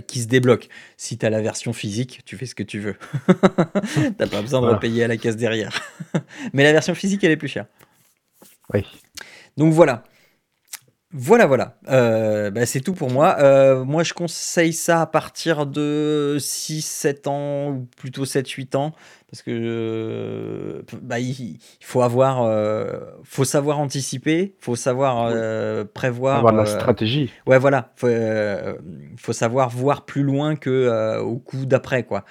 [0.06, 0.68] qui se débloquent.
[0.96, 2.96] Si tu as la version physique, tu fais ce que tu veux.
[4.18, 5.80] T'as pas besoin de repayer à la caisse derrière.
[6.52, 7.66] Mais la version physique, elle est plus chère.
[8.72, 8.84] Oui.
[9.56, 10.04] Donc voilà.
[11.18, 11.78] Voilà, voilà.
[11.88, 13.36] Euh, bah, c'est tout pour moi.
[13.40, 18.92] Euh, moi, je conseille ça à partir de 6-7 ans, ou plutôt 7-8 ans,
[19.30, 22.48] parce que euh, bah, il, faut avoir,
[23.24, 25.32] faut savoir anticiper, faut savoir
[25.92, 26.38] prévoir.
[26.38, 27.30] Avoir la stratégie.
[27.46, 27.92] Ouais, voilà.
[27.96, 28.08] Faut,
[29.16, 32.24] faut savoir voir plus loin que au coup d'après, quoi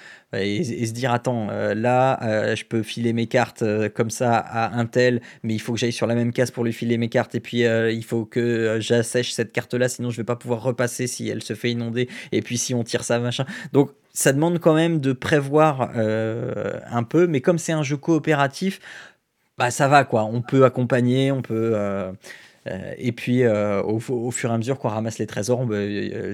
[0.43, 4.37] et, se dire attends euh, là euh, je peux filer mes cartes euh, comme ça
[4.37, 6.97] à un tel mais il faut que j'aille sur la même case pour lui filer
[6.97, 10.35] mes cartes et puis il faut que j'assèche cette carte là sinon je vais pas
[10.35, 13.91] pouvoir repasser si elle se fait inonder et puis si on tire ça machin donc
[14.15, 18.79] ça demande quand même de prévoir un peu mais comme c'est un jeu coopératif
[19.57, 20.23] bah ça va quoi.
[20.25, 22.11] On peut accompagner on peut euh,
[22.97, 26.33] et puis, euh, au, fur et à mesure qu'on ramasse les trésors, on, euh,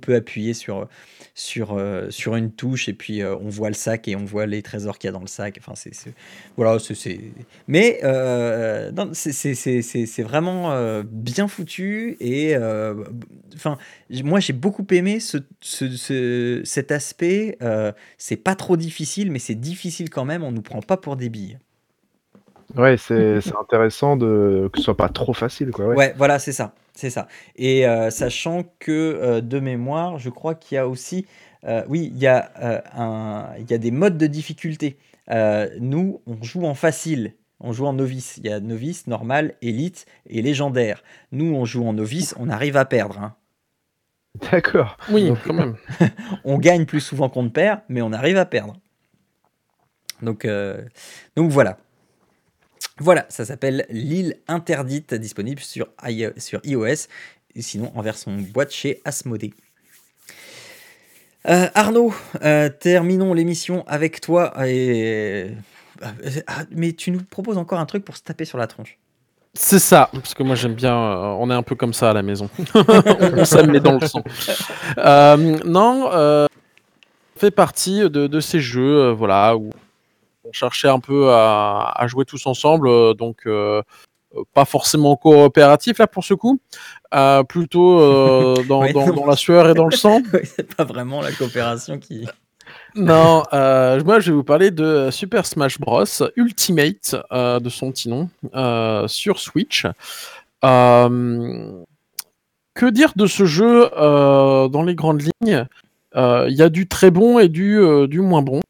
[0.00, 0.86] peut appuyer sur,
[1.34, 4.98] sur, sur une touche et puis on voit le sac et on voit les trésors
[4.98, 5.58] qu'il y a dans le sac.
[5.60, 5.92] Enfin, c'est,
[6.56, 7.20] voilà, c'est,
[7.68, 8.00] mais
[9.14, 12.54] c'est, vraiment bien foutu et
[13.54, 13.78] enfin,
[14.24, 17.58] moi j'ai beaucoup aimé ce, ce, cet aspect.
[18.18, 20.42] c'est pas trop difficile, mais c'est difficile quand même.
[20.42, 21.58] On nous prend pas pour des billes.
[22.76, 25.86] Ouais, c'est intéressant de que ce soit pas trop facile, quoi.
[25.86, 27.28] Ouais, voilà, c'est ça, c'est ça.
[27.56, 31.26] Et euh, sachant que euh, de mémoire, je crois qu'il y a aussi,
[31.64, 32.50] euh, oui, il y a
[32.94, 34.98] un, il y a des modes de difficulté.
[35.80, 37.34] nous, on joue en facile.
[37.62, 38.38] On joue en novice.
[38.38, 41.02] Il y a novice, normal, élite et légendaire.
[41.30, 43.18] Nous, on joue en novice, on arrive à perdre.
[43.20, 43.34] Hein.
[44.50, 44.96] D'accord.
[45.10, 45.76] Oui, quand même.
[46.44, 48.78] on gagne plus souvent qu'on ne perd, mais on arrive à perdre.
[50.22, 50.48] Donc,
[51.36, 51.76] donc voilà.
[53.00, 55.88] Voilà, ça s'appelle L'île interdite, disponible sur,
[56.36, 57.08] sur iOS,
[57.58, 59.52] sinon en version boîte chez Asmodée.
[61.48, 65.50] Euh, Arnaud, euh, terminons l'émission avec toi et
[66.02, 68.98] ah, mais tu nous proposes encore un truc pour se taper sur la tronche.
[69.54, 70.94] C'est ça, parce que moi j'aime bien.
[70.94, 72.48] Euh, on est un peu comme ça à la maison.
[72.74, 74.22] on met dans le sang.
[74.98, 76.46] Euh, non, euh,
[77.36, 79.70] fait partie de, ces jeux, voilà, où
[80.50, 83.48] on cherchait un peu à, jouer tous ensemble, donc
[84.54, 86.60] pas forcément coopératif là pour ce coup,
[87.48, 87.98] plutôt
[88.68, 90.22] dans, dans, la sueur et dans le sang.
[90.44, 92.26] c'est pas vraiment la coopération qui.
[92.94, 96.04] Non, euh, moi je vais vous parler de Super Smash Bros
[96.36, 99.86] Ultimate euh, de son petit nom euh, sur Switch.
[100.62, 101.84] que
[102.90, 105.66] dire de ce jeu dans les grandes lignes?
[106.14, 108.60] Il y a du très bon et du, du moins bon.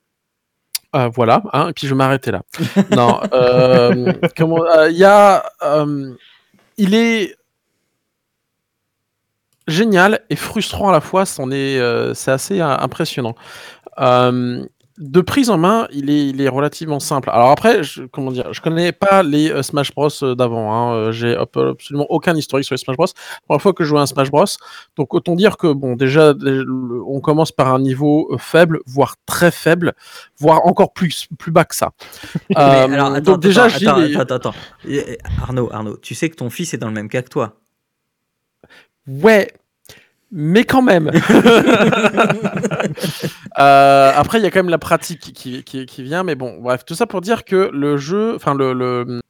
[1.15, 2.43] Voilà, hein, et puis je vais m'arrêter là.
[2.91, 3.21] non,
[4.37, 5.45] comment Il y a,
[6.77, 7.37] il est
[9.69, 11.25] génial et frustrant à la fois.
[11.27, 13.35] c'est assez impressionnant.
[15.01, 17.31] Euh, de prise en main, il est, il est relativement simple.
[17.31, 20.73] Alors après, je, comment dire, je connais pas les euh, Smash Bros euh, d'avant.
[20.73, 21.13] Hein.
[21.13, 23.07] J'ai absolument aucun historique sur les Smash Bros.
[23.07, 24.45] La première fois que je joue à un Smash Bros.
[24.97, 26.35] Donc autant dire que bon, déjà,
[27.07, 29.95] on commence par un niveau faible, voire très faible,
[30.39, 31.93] voire encore plus plus bas que ça.
[32.55, 34.55] alors, attends, donc déjà, attends, attends, attends,
[35.43, 37.57] Arnaud, Arnaud, tu sais que ton fils est dans le même cas que toi?
[39.07, 39.53] Ouais,
[40.31, 41.11] mais quand même.
[43.59, 46.85] Euh, après, il y a quand même la pratique qui, qui, vient, mais bon, bref,
[46.85, 49.21] tout ça pour dire que le jeu, enfin le, le,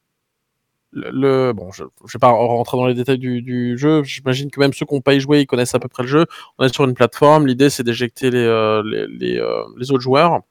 [0.93, 4.05] le, bon, je, je vais pas rentrer dans les détails du, du jeu.
[4.05, 6.09] J'imagine que même ceux qui n'ont pas y joué, ils connaissent à peu près le
[6.09, 6.27] jeu.
[6.59, 7.47] On est sur une plateforme.
[7.47, 10.43] L'idée, c'est d'éjecter les, euh, les, les, euh, les, autres joueurs.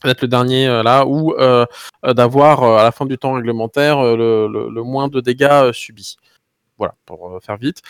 [0.00, 1.34] Peut-être le dernier là, ou
[2.02, 6.16] d'avoir à la fin du temps réglementaire le, le, moins de dégâts subis.
[6.76, 7.82] Voilà, pour faire vite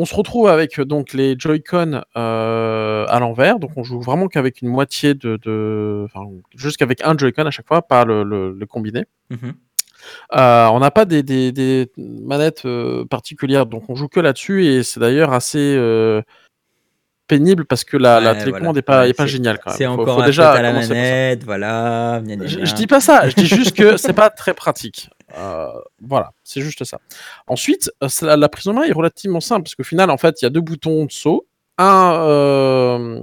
[0.00, 4.28] on se retrouve avec euh, donc les Joy-Con euh, à l'envers, donc on joue vraiment
[4.28, 8.24] qu'avec une moitié de, de enfin, juste qu'avec un Joy-Con à chaque fois, pas le,
[8.24, 9.04] le, combiné.
[9.28, 9.52] Mhm.
[10.34, 12.66] Euh, on n'a pas des, des, manettes
[13.10, 15.78] particulières, donc on joue que là-dessus et c'est d'ailleurs assez
[17.26, 19.60] pénible parce que la, la télécommande n'est pas, est pas géniale.
[19.68, 22.22] C'est encore déjà à la manette, voilà.
[22.26, 25.10] Je, je, dis pas ça, je dis juste que c'est pas très pratique.
[25.36, 26.98] Euh, voilà, c'est juste ça.
[27.46, 30.44] Ensuite, euh, la, prise en main est relativement simple parce qu'au final, en fait, il
[30.44, 31.46] y a deux boutons de saut,
[31.78, 33.20] un euh,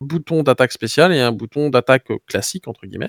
[0.00, 3.08] bouton d'attaque spéciale et un bouton d'attaque classique entre guillemets.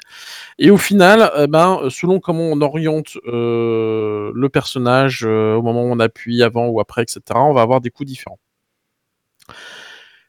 [0.58, 6.44] Et au final, ben, selon comment on oriente le personnage au moment où on appuie
[6.44, 8.40] avant ou après, etc., on va avoir des coups différents.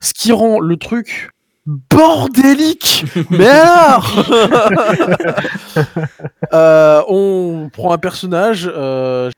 [0.01, 1.31] Ce qui rend le truc
[1.67, 3.49] bordélique Mais
[6.53, 9.31] euh, On prend un personnage, euh,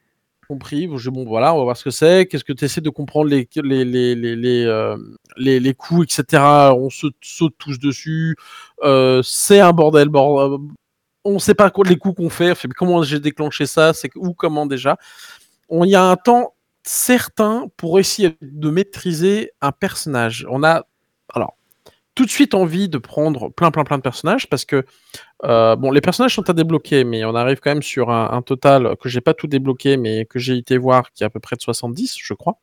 [0.49, 3.31] compris, bon voilà, on va voir ce que c'est, qu'est-ce que tu essaies de comprendre
[3.31, 4.97] les, les, les, les, euh,
[5.37, 6.43] les, les, coups, etc.
[6.77, 8.37] On se saute tous dessus,
[8.83, 10.59] euh, c'est un bordel, bordel.
[11.25, 14.35] On sait pas quoi les coups qu'on fait, fait comment j'ai déclenché ça, c'est où,
[14.35, 14.97] comment déjà?
[15.69, 16.55] On y a un temps
[16.85, 20.45] certain pour essayer de maîtriser un personnage.
[20.51, 20.87] On a alors
[22.15, 24.85] tout de suite envie de prendre plein, plein, plein de personnages parce que,
[25.45, 28.97] euh, bon, les personnages sont à débloquer, mais on arrive quand même sur un, total
[29.01, 31.57] que j'ai pas tout débloqué, mais que j'ai été voir qui est à peu près
[31.57, 32.59] de 70, je crois.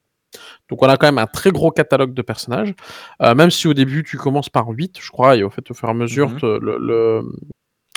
[0.69, 2.75] Donc on a quand même un très gros catalogue de personnages,
[3.23, 5.73] euh, même si au début tu commences par 8, je crois, et au fait au
[5.73, 6.59] fur et à mesure mhm.
[6.61, 7.23] le,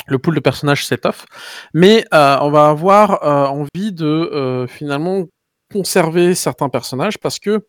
[0.07, 1.27] le, pool de personnages s'étoffe.
[1.75, 5.27] Mais euh, on va avoir envie de finalement
[5.71, 7.67] conserver certains personnages parce que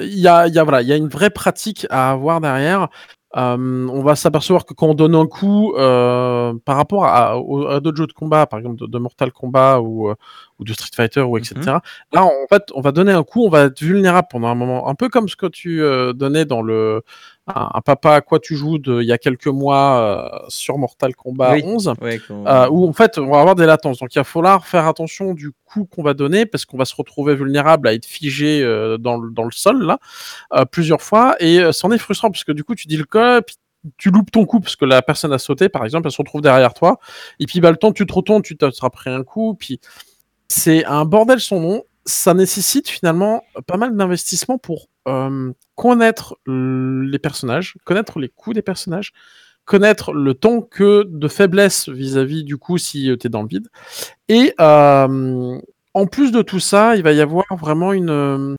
[0.00, 2.88] il y a, y a, voilà, il y a une vraie pratique à avoir derrière.
[3.34, 7.80] Euh, on va s'apercevoir que quand on donne un coup euh, par rapport à, à,
[7.80, 10.14] d'autres jeux de combat, par exemple de, Mortal Kombat ou, euh,
[10.58, 11.54] ou, de Street Fighter ou etc.
[11.58, 11.80] Mm-hmm.
[12.12, 14.86] Là, en fait, on va donner un coup, on va être vulnérable pendant un moment,
[14.88, 15.82] un peu comme ce que tu
[16.14, 17.02] donnais dans le
[17.48, 21.14] un, papa à quoi tu joues de, il y a quelques mois euh, sur Mortal
[21.14, 21.94] Kombat 11,
[22.30, 23.98] euh, où en fait on va avoir des latences.
[23.98, 26.94] Donc il va falloir faire attention du coup qu'on va donner parce qu'on va se
[26.94, 29.98] retrouver vulnérable à être figé euh, dans, le, dans le sol là
[30.70, 33.56] plusieurs fois et c'en est frustrant parce que du coup tu dis le code puis
[33.96, 36.42] tu loupes ton coup parce que la personne a sauté par exemple, elle se retrouve
[36.42, 36.98] derrière toi
[37.40, 39.80] et puis bah, le temps tu te retournes, tu seras pris un coup puis
[40.48, 41.82] c'est un bordel son nom.
[42.04, 48.62] Ça nécessite finalement pas mal d'investissement pour euh, connaître les personnages, connaître les coups des
[48.62, 49.12] personnages,
[49.64, 53.48] connaître le temps que de faiblesse vis-à-vis du coup si euh, tu es dans le
[53.48, 53.68] vide.
[54.28, 55.60] Et euh,
[55.94, 58.56] en plus de tout ça, il va y avoir vraiment une,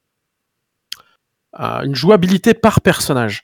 [1.58, 3.44] une jouabilité par personnage.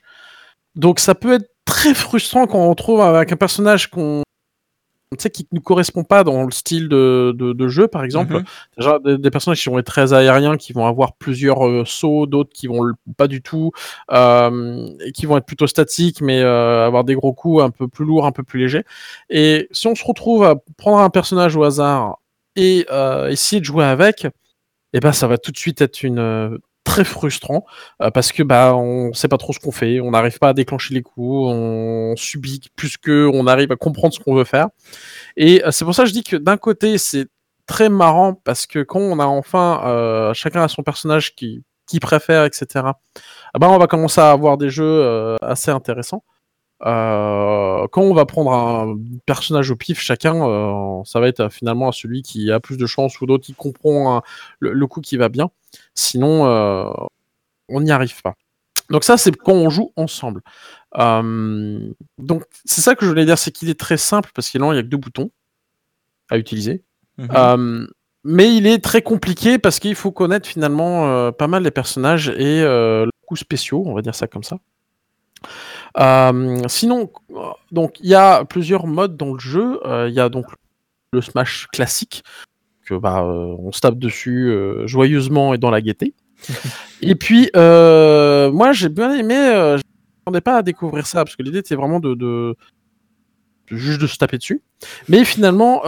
[0.74, 4.22] Donc ça peut être très frustrant quand on retrouve avec un personnage qu'on
[5.18, 8.44] tu sais, qui ne correspond pas dans le style de, de, de jeu, par exemple.
[8.78, 9.02] Mhm.
[9.04, 12.52] Des, des personnages qui vont être très aériens, qui vont avoir plusieurs euh, sauts, d'autres
[12.52, 13.72] qui vont le- pas du tout,
[14.12, 17.88] euh, et qui vont être plutôt statiques, mais euh, avoir des gros coups un peu
[17.88, 18.84] plus lourds, un peu plus légers.
[19.30, 22.18] Et si on se retrouve à prendre un personnage au hasard
[22.54, 22.86] et
[23.28, 24.28] essayer de jouer avec,
[24.92, 26.58] eh ben, ça va tout de suite être une
[26.90, 27.64] très frustrant
[28.02, 30.52] euh, parce que bah on sait pas trop ce qu'on fait, on n'arrive pas à
[30.54, 34.68] déclencher les coups, on subit plus que on arrive à comprendre ce qu'on veut faire.
[35.36, 37.28] Et euh, c'est pour ça je dis que d'un côté c'est
[37.66, 42.00] très marrant parce que quand on a enfin euh, chacun a son personnage qui qui
[42.00, 42.66] préfère, etc.
[42.74, 46.24] Ah ben on va commencer à avoir des jeux assez intéressants.
[46.86, 51.50] Euh, quand on va prendre un personnage au pif, chacun, euh, ça va être euh,
[51.50, 54.22] finalement celui qui a plus de chance ou d'autres qui comprend un-
[54.60, 55.50] le, le coup qui va bien.
[55.94, 56.90] Sinon, euh,
[57.68, 58.34] on n'y arrive pas.
[58.88, 60.40] Donc ça, c'est quand on joue ensemble.
[60.98, 64.68] Donc c'est ça que je voulais dire, c'est qu'il est très simple parce qu'il n'y
[64.68, 65.30] a que deux boutons
[66.28, 66.82] à utiliser.
[67.18, 67.88] Mhm.
[68.24, 72.62] Mais il est très compliqué parce qu'il faut connaître finalement pas mal les personnages et
[72.62, 74.58] leurs coups spéciaux, on va dire ça comme ça.
[75.98, 77.40] Euh, sinon, euh,
[77.72, 79.80] donc il y a plusieurs modes dans le jeu.
[79.86, 80.46] Euh, Il y a donc
[81.12, 82.22] le Smash classique
[82.86, 84.54] que bah euh, on se tape dessus
[84.86, 86.14] joyeusement et dans la gaieté.
[87.02, 89.34] et puis moi j'ai bien aimé.
[89.34, 89.82] Je
[90.26, 92.56] m'attendais pas à découvrir ça parce que l'idée était vraiment de, de
[93.70, 94.62] de- juste de se taper dessus.
[95.08, 95.82] Mais finalement,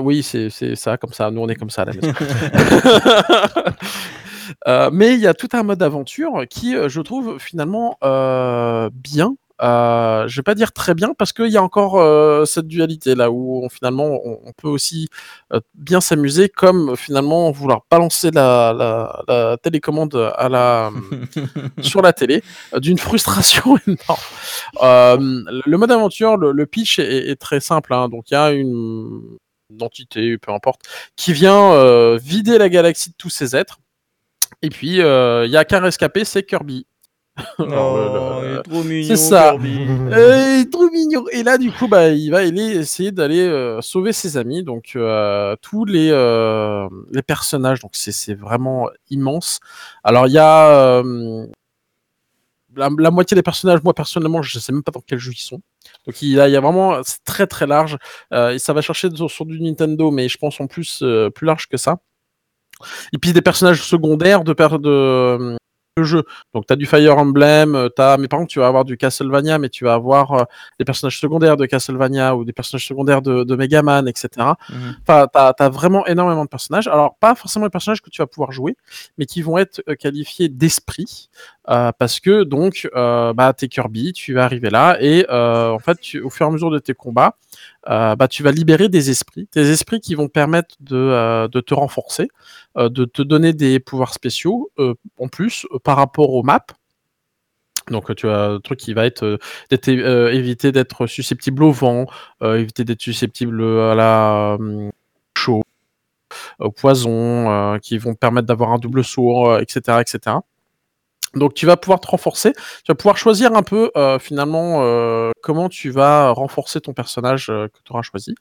[0.00, 1.30] oui, c'est ça, comme ça.
[1.30, 2.12] Nous, on est comme ça à la maison.
[4.68, 9.36] Euh, mais il y a tout un mode aventure qui, je trouve, finalement, euh, bien.
[9.64, 13.14] Euh, je vais pas dire très bien parce qu'il y a encore euh, cette dualité
[13.14, 15.08] là où on- finalement on, on peut aussi
[15.52, 20.90] euh, bien s'amuser comme finalement vouloir balancer la, la, la télécommande à la
[21.80, 22.42] sur la télé
[22.74, 24.20] euh, d'une frustration énorme.
[24.82, 25.16] Euh,
[25.66, 27.94] le mode aventure, le, le pitch est, est très simple.
[27.94, 28.08] hein.
[28.10, 29.20] Donc il y a une,
[29.80, 30.82] entité, peu importe,
[31.16, 33.78] qui vient euh, vider la galaxie de tous ses êtres.
[34.62, 36.86] Et puis euh, il y a qu'un rescapé, c'est Kirby.
[37.58, 39.54] Alors, le- Oh, le- il est trop mignon, c'est ça.
[40.12, 41.24] Euh, il est trop mignon.
[41.32, 44.62] Et là, du coup, bah, il va aller essayer d'aller euh, sauver ses amis.
[44.62, 49.58] Donc, euh, tous les, euh, les personnages, donc c'est vraiment immense.
[50.04, 51.46] Alors, il y a euh,
[52.76, 53.82] la, la moitié des personnages.
[53.82, 55.60] Moi, personnellement, je sais même pas dans quel jeu ils sont.
[56.06, 57.98] Donc, il y a, il y a vraiment, c'est très très large.
[58.32, 61.30] Euh, et ça va chercher sur, sur du Nintendo, mais je pense en plus euh,
[61.30, 61.98] plus large que ça.
[63.12, 65.56] Et puis des personnages secondaires de, de,
[65.96, 66.24] de jeu.
[66.52, 68.16] Donc, tu as du Fire Emblem, euh, t'as...
[68.16, 70.42] mais par contre, tu vas avoir du Castlevania, mais tu vas avoir euh,
[70.80, 74.28] des personnages secondaires de Castlevania ou des personnages secondaires de, de Mega Man, etc.
[74.70, 74.96] Mhm.
[75.02, 76.88] Enfin, t'as as vraiment énormément de personnages.
[76.88, 78.76] Alors, pas forcément les personnages que tu vas pouvoir jouer,
[79.18, 81.28] mais qui vont être euh, qualifiés d'esprit,
[81.70, 85.78] euh, parce que donc, euh, bah, t'es Kirby, tu vas arriver là, et euh, en
[85.78, 87.36] fait, tu- au fur et à mesure de tes combats,
[87.88, 91.74] euh, bah, tu vas libérer des esprits, des esprits qui vont permettre de, euh, te
[91.74, 92.28] renforcer,
[92.76, 94.70] euh, de te donner des pouvoirs spéciaux
[95.18, 96.66] en plus par rapport aux maps.
[97.90, 99.38] Donc tu as un truc qui va être
[99.70, 102.06] éviter d'être susceptible au vent,
[102.42, 104.56] éviter d'être susceptible à la
[105.36, 105.62] chaud,
[106.58, 110.36] au poison, qui vont permettre d'avoir un double euh, etc., etc.
[111.36, 115.32] Donc tu vas pouvoir te renforcer, tu vas pouvoir choisir un peu euh, finalement euh,
[115.42, 118.34] comment tu vas renforcer ton personnage euh, que tu auras choisi.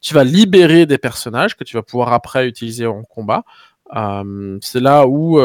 [0.00, 3.44] Tu vas libérer des personnages que tu vas pouvoir après utiliser en combat.
[4.62, 5.40] C'est là où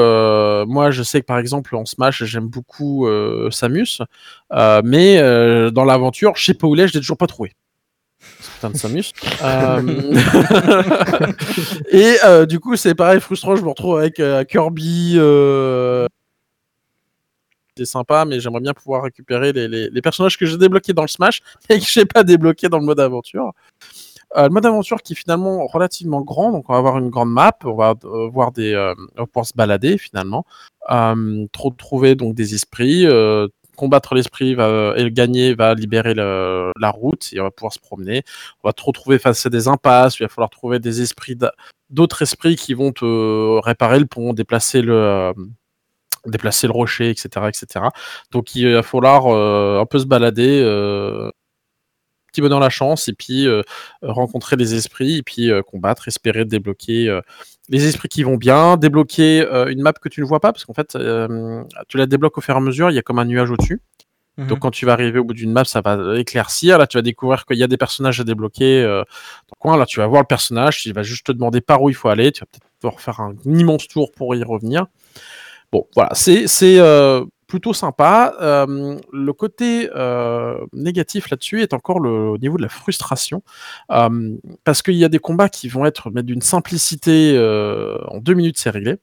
[0.68, 3.10] moi je sais que par exemple en Smash j'aime beaucoup
[3.50, 4.04] Samus,
[4.84, 7.56] mais dans l'aventure je sais pas où il est, je l'ai toujours pas trouvé.
[8.54, 9.14] Putain de Samus.
[11.92, 15.18] Et du coup c'est pareil frustrant, je me retrouve avec Kirby.
[17.84, 21.80] Sympa, mais j'aimerais bien pouvoir récupérer les, personnages que j'ai débloqués dans le Smash et
[21.80, 23.54] que j'ai pas débloqués dans le mode aventure.
[24.38, 27.32] Euh, le mode aventure qui est finalement relativement grand, donc on va avoir une grande
[27.32, 30.46] map, on va euh, voir des, euh, on va pouvoir se balader finalement,
[31.52, 33.06] trop trouver donc des esprits,
[33.76, 37.80] combattre l'esprit va, et le gagner va libérer la route et on va pouvoir se
[37.80, 38.24] promener.
[38.64, 41.54] On va te retrouver face à des impasses, il va falloir trouver des esprits, d'a-
[41.90, 45.34] d'autres esprits qui vont te réparer le pont, déplacer le,
[46.26, 47.86] déplacer le rocher, etc., etc.
[48.32, 50.62] Donc il va falloir euh, un peu se balader.
[50.64, 51.32] Euh,
[52.32, 53.62] petit bonheur la chance et puis euh,
[54.02, 57.22] rencontrer des esprits et puis euh, combattre, espérer débloquer
[57.70, 60.74] les esprits qui vont bien, débloquer une map que tu ne vois pas parce qu'en
[60.74, 60.98] fait
[61.88, 63.82] tu la débloques au fur et à mesure, il y a comme un nuage au-dessus.
[64.38, 64.48] Mhm.
[64.48, 66.78] Donc quand tu vas arriver au bout d'une map, ça va éclaircir.
[66.78, 69.78] Là, tu vas découvrir qu'il y a des personnages à débloquer euh, dans le coin.
[69.78, 72.10] Là, tu vas voir le personnage, il va juste te demander par où il faut
[72.10, 72.32] aller.
[72.32, 74.88] Tu vas peut-être devoir faire un immense tour pour y revenir.
[75.76, 76.48] Bon, voilà, c'est
[76.80, 78.34] euh, plutôt sympa.
[78.40, 83.44] Euh, le côté euh, négatif là-dessus est encore le, au niveau de la frustration,
[83.90, 87.38] parce qu'il y a des combats qui vont être d'une simplicité
[88.08, 88.96] en deux minutes c'est réglé.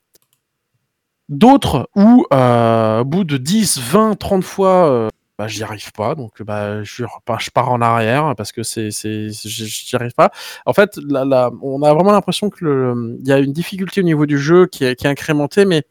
[1.29, 6.83] D'autres où, au bout de 10, 20, 30 fois, bah, j'y arrive pas, donc bah,
[6.85, 7.05] je,
[7.53, 10.31] pars en arrière parce que j'y arrive pas.
[10.65, 14.39] En fait, on a vraiment l'impression que il y a une difficulté au niveau du
[14.39, 15.85] jeu qui est, qui est incrémentée, mais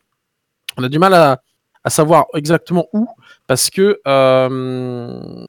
[0.78, 1.42] on a du mal à,
[1.90, 3.08] savoir exactement où,
[3.48, 5.46] parce que euh,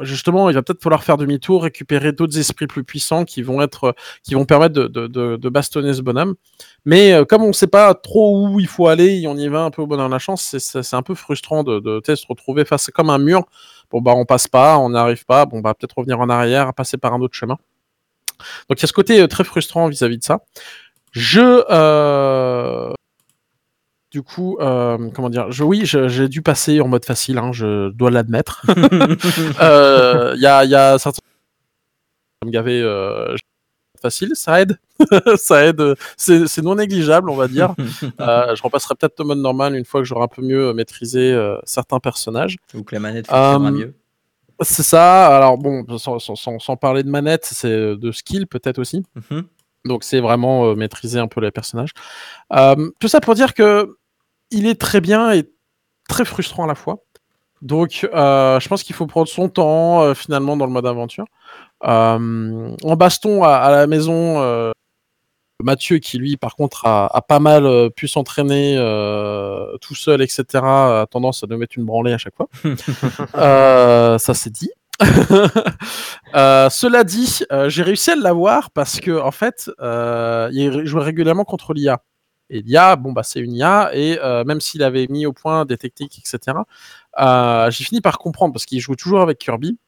[0.00, 3.94] justement, il va peut-être falloir faire demi-tour, récupérer d'autres esprits plus puissants qui vont être,
[4.22, 6.34] qui vont permettre de, bastonner ce bonhomme.
[6.84, 9.62] Mais euh, comme on ne sait pas trop où il faut aller, on y va
[9.64, 12.90] un peu au bonheur de la chance, c'est un peu frustrant de, se retrouver face
[12.90, 13.44] comme un mur.
[13.90, 16.96] Bon bah on passe pas, on n'arrive pas, bon bah peut-être revenir en arrière, passer
[16.96, 17.58] par un autre chemin.
[18.68, 20.40] Donc il y a ce côté euh, très frustrant vis-à-vis -vis de ça.
[21.12, 21.62] Je
[24.12, 27.90] du coup, euh, comment dire je, Oui, j'ai dû passer en mode facile, hein, je
[27.90, 28.62] dois l'admettre.
[28.68, 28.74] Il
[29.60, 31.20] euh, y a, y a certains...
[32.44, 33.34] me gaver euh,
[34.02, 34.78] facile, ça aide.
[35.36, 35.94] ça aide.
[36.16, 37.74] C'est non négligeable, on va dire.
[38.20, 41.32] euh, je repasserai peut-être au mode normal une fois que j'aurai un peu mieux maîtrisé
[41.32, 42.56] euh, certains personnages.
[42.74, 43.94] Ou que la manette fonctionnera euh, mieux.
[44.60, 45.34] C'est ça.
[45.34, 49.04] Alors bon, sans, sans, sans parler de manette, c'est de skill peut-être aussi.
[49.30, 49.44] Mhm.
[49.84, 51.90] Donc c'est vraiment maîtriser un peu les personnages.
[53.00, 53.96] Tout ça pour dire que
[54.52, 55.50] il est très bien et
[56.08, 56.98] très frustrant à la fois.
[57.62, 61.26] Donc, euh, je pense qu'il faut prendre son temps euh, finalement dans le mode aventure.
[61.84, 64.72] Euh, en baston à, à la maison,
[65.62, 68.74] Mathieu qui lui, par contre, a, a pas mal pu s'entraîner
[69.80, 72.48] tout seul, etc., a tendance à nous mettre une branlée à chaque fois.
[74.18, 74.70] Ça c'est dit.
[76.34, 82.02] Cela dit, j'ai réussi à l'avoir parce que en fait, il jouait régulièrement contre l'IA.
[82.52, 85.64] Et l'IA, bon, bah, c'est une IA, et euh, même s'il avait mis au point
[85.64, 86.58] des techniques, etc.,
[87.18, 89.78] euh, j'ai fini par comprendre, parce qu'il joue toujours avec Kirby.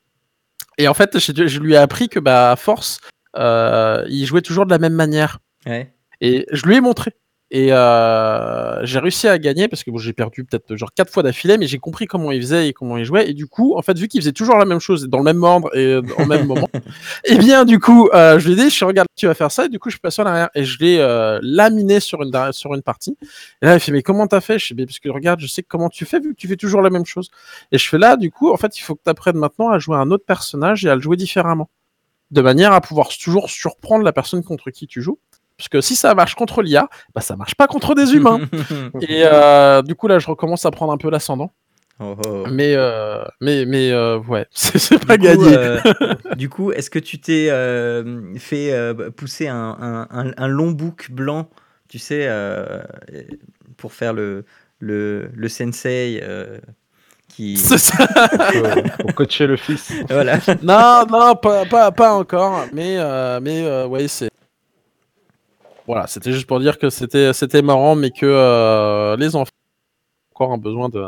[0.78, 3.00] Et en fait, je, lui ai appris que, bah, à force,
[3.36, 5.40] euh, il jouait toujours de la même manière.
[5.66, 5.92] Ouais.
[6.22, 7.12] Et je lui ai montré.
[7.51, 11.22] Et euh, j'ai réussi à gagner parce que bon, j'ai perdu peut-être genre quatre fois
[11.22, 13.28] d'affilée, mais j'ai compris comment il faisait et comment il jouait.
[13.28, 15.42] Et du coup, en fait, vu qu'il faisait toujours la même chose dans le même
[15.42, 16.68] ordre et au même moment,
[17.24, 19.66] et bien du coup, euh, je lui ai dit, je regarde, tu vas faire ça.
[19.66, 22.74] Et du coup, je passe en arrière et je l'ai euh, laminé sur une sur
[22.74, 23.16] une partie.
[23.62, 24.59] Et là, il fait, mais comment t'as fait?
[24.59, 26.80] Je dis, parce que regarde, je sais comment tu fais vu que tu fais toujours
[26.80, 27.30] la même chose.
[27.72, 29.78] Et je fais là, du coup, en fait, il faut que tu apprennes maintenant à
[29.78, 31.70] jouer un autre personnage et à le jouer différemment,
[32.30, 35.18] de manière à pouvoir toujours surprendre la personne contre qui tu joues.
[35.57, 38.40] Parce que si ça marche contre l'IA, bah ça marche pas contre des humains.
[39.00, 41.52] Et euh, du coup là, je recommence à prendre un peu l'ascendant.
[42.00, 42.44] Oh, oh.
[42.50, 45.57] Mais euh, mais mais euh, ouais, c'est pas coup, gagné.
[45.57, 45.78] euh,
[46.36, 50.72] du coup, est-ce que tu t'es euh, fait euh, pousser un, un- un- un long
[50.72, 51.48] bouc blanc,
[51.88, 52.82] tu sais, euh,
[53.76, 54.44] pour faire le,
[54.80, 56.59] le, le sensei euh,
[57.28, 57.57] qui.
[57.59, 58.09] C'est ça.
[58.98, 59.92] Pour coacher le fils.
[60.11, 60.38] Voilà.
[60.62, 62.64] non non pas, pas pas encore.
[62.72, 64.30] Mais euh, mais euh, ouais c'est.
[65.87, 70.35] Voilà, c'était juste pour dire que c'était c'était marrant, mais que euh, les enfants ont
[70.35, 71.05] encore un besoin de.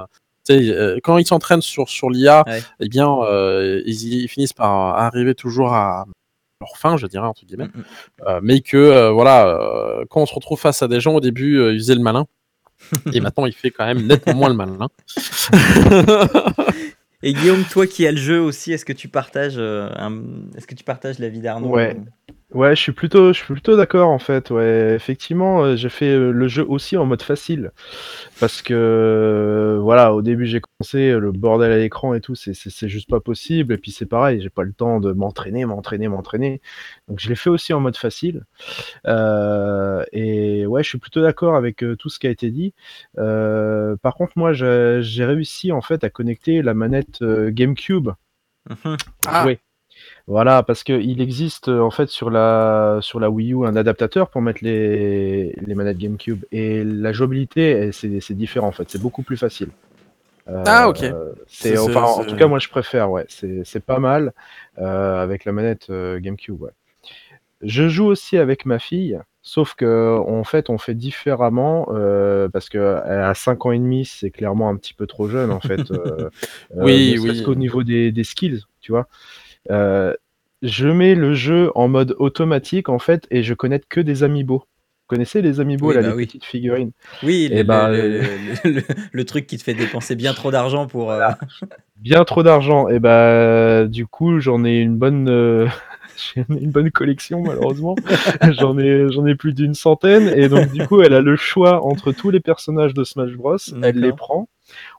[0.50, 2.62] euh, quand ils s'entraînent sur sur l'IA, Ouais.
[2.80, 6.04] eh bien, euh, ils, ils finissent par arriver toujours à
[6.60, 7.66] leur fin, je dirais entre guillemets.
[7.68, 7.84] Mm, mm.
[8.28, 11.20] Euh, mais que euh, voilà, euh, quand on se retrouve face à des gens au
[11.20, 12.26] début, euh, il faisait le malin.
[13.14, 14.88] Et maintenant, il fait quand même nettement moins le malin.
[17.22, 20.22] Et Guillaume, toi qui as le jeu aussi, est-ce que tu partages, euh, un-
[20.56, 21.96] est-ce que tu partages l'avis d'Arnaud Ouais.
[22.54, 24.50] Ouais, je suis plutôt, je suis plutôt d'accord en fait.
[24.50, 27.72] Ouais, effectivement, euh, j'ai fait euh, le jeu aussi en mode facile
[28.38, 33.10] parce que voilà, au début j'ai commencé le bordel à l'écran et tout, c'est juste
[33.10, 33.74] pas possible.
[33.74, 36.60] Et puis c'est pareil, j'ai pas le temps de m'entraîner, m'entraîner, m'entraîner.
[37.08, 38.44] Donc je l'ai fait aussi en mode facile.
[39.08, 40.04] Euh,
[40.76, 42.72] ouais, je suis plutôt d'accord avec euh, tout ce qui a été dit.
[43.18, 48.10] Euh, par contre, moi, j'ai réussi en fait à connecter la manette euh, GameCube
[48.68, 48.76] Mhm.
[48.84, 48.96] pour
[49.26, 49.42] Ah.
[49.42, 49.58] jouer.
[50.26, 54.42] Voilà, parce qu'il existe en fait sur la, sur la Wii U un adaptateur pour
[54.42, 56.44] mettre les, les manettes GameCube.
[56.52, 59.68] Et la jouabilité, c'est c'est différent en fait, c'est beaucoup plus facile.
[60.48, 61.04] Euh, Ah, ok.
[61.46, 64.32] C'est, enfin, en tout cas, moi je préfère, ouais, c'est c'est pas mal
[64.78, 66.72] euh, avec la manette euh, GameCube, ouais.
[67.62, 72.68] Je joue aussi avec ma fille, sauf que en fait, on fait différemment euh, parce
[72.68, 75.92] que a 5 ans et demi, c'est clairement un petit peu trop jeune en fait.
[75.92, 76.30] euh,
[76.80, 77.42] Oui, ne serait-ce oui.
[77.42, 79.08] qu'au niveau des, des skills, tu vois.
[79.70, 80.14] Euh,
[80.62, 84.58] je mets le jeu en mode automatique en fait et je connecte que des amiibo.
[84.60, 86.26] Vous connaissez les amiibo Oui, là, bah les oui.
[86.26, 86.92] petites figurines?
[87.22, 88.82] Oui, le, Eh ben, le- euh, le- le-
[89.12, 91.12] le truc qui te fait dépenser bien trop d'argent pour.
[91.12, 91.30] euh,
[91.96, 92.88] Bien trop d'argent.
[92.88, 95.66] Et bah du coup j'en ai une bonne euh,
[96.16, 97.94] j'ai une bonne collection malheureusement.
[98.58, 101.84] j'en ai j'en ai plus d'une centaine et donc du coup elle a le choix
[101.84, 103.56] entre tous les personnages de Smash Bros.
[103.82, 104.48] Elle les prend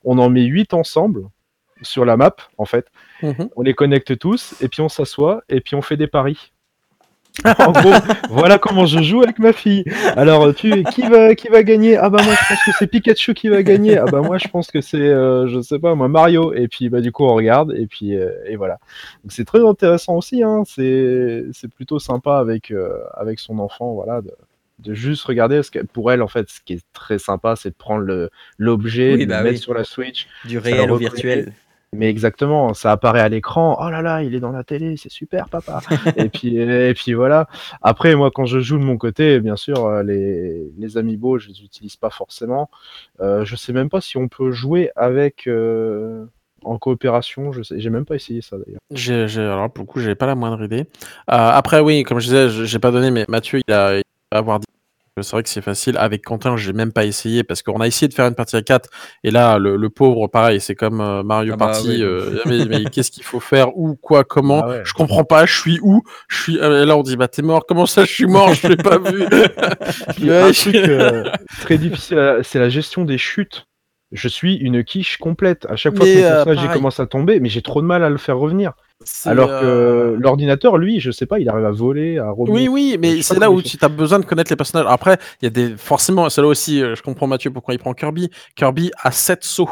[0.04, 1.30] On en met 8 ensemble
[1.82, 2.88] sur la map, en fait.
[3.22, 3.50] Mhm.
[3.56, 6.52] On les connecte tous, et puis on s'assoit, et puis on fait des paris.
[7.46, 7.94] En gros,
[8.30, 9.84] voilà comment je joue avec ma fille.
[10.16, 11.96] Alors, tu, qui va, qui va gagner?
[11.96, 13.98] Ah bah moi, je pense que c'est Pikachu qui va gagner.
[13.98, 16.54] Ah bah moi, je pense que c'est, euh, je sais pas, moi Mario.
[16.54, 18.80] Et puis bah du coup, on regarde et puis euh, et voilà.
[19.24, 20.42] Donc c'est très intéressant aussi.
[20.42, 20.64] Hein.
[20.66, 24.32] C'est, c'est plutôt sympa avec euh, avec son enfant, voilà, de,
[24.80, 25.58] de juste regarder.
[25.58, 28.32] Parce que pour elle, en fait, ce qui est très sympa, c'est de prendre le
[28.58, 29.62] l'objet, Oui, de bah le mettre oui.
[29.62, 30.28] sur la Switch.
[30.46, 31.54] Du réel au virtuel.
[31.98, 33.78] Mais exactement, ça apparaît à l'écran.
[33.82, 35.80] Oh là là, il est dans la télé, c'est super, papa.
[36.16, 37.48] et puis et puis voilà.
[37.82, 41.48] Après, moi, quand je joue de mon côté, bien sûr, euh, les les amiibo, je
[41.50, 42.70] les utilise pas forcément.
[43.20, 46.26] Euh, je sais même pas si on peut jouer avec euh,
[46.64, 47.52] en coopération.
[47.52, 48.80] Je sais, j'ai même pas essayé ça d'ailleurs.
[48.92, 50.82] J'ai, j'ai- alors pour le coup, j'avais pas la moindre idée.
[50.82, 50.86] Euh,
[51.28, 54.38] après, oui, comme je disais, je- j'ai pas donné, mais Mathieu, il a, il va
[54.38, 54.68] avoir dit.
[55.22, 55.98] C'est vrai que c'est facile.
[55.98, 58.62] Avec Quentin, j'ai même pas essayé parce qu'on a essayé de faire une partie à
[58.62, 58.90] 4
[59.24, 61.88] et là, le, le pauvre, pareil, c'est comme euh, Mario Ah bah Party.
[61.90, 62.02] oui.
[62.04, 64.62] euh, mais mais qu'est-ce qu'il faut faire Où Quoi Comment?
[64.64, 64.82] Ah ouais.
[64.84, 65.46] Je comprends pas.
[65.46, 66.02] Je suis où?
[66.28, 66.60] Je suis.
[66.60, 67.66] euh, Et là, on dit bah t'es mort.
[67.68, 68.54] Comment ça Je suis mort?
[68.54, 69.26] Je l'ai pas vu.
[70.16, 71.24] Puis Ouais, un je- truc euh,
[71.62, 73.67] très difficile, à- c'est la gestion des chutes.
[74.12, 75.66] Je suis une quiche complète.
[75.70, 78.04] À chaque fois que mon euh, personnage commence à tomber, mais j'ai trop de mal
[78.04, 78.74] à le faire revenir.
[79.26, 82.52] Alors euh, que l'ordinateur, lui, je sais pas, il arrive à voler, à remonter.
[82.52, 84.88] Oui, oui, mais c'est là où tu as besoin de connaître les personnages.
[84.90, 87.80] Après, il y a des forcément, c'est là aussi, euh, je comprends Mathieu pourquoi il
[87.80, 88.30] prend Kirby.
[88.56, 89.70] Kirby a 7 sauts.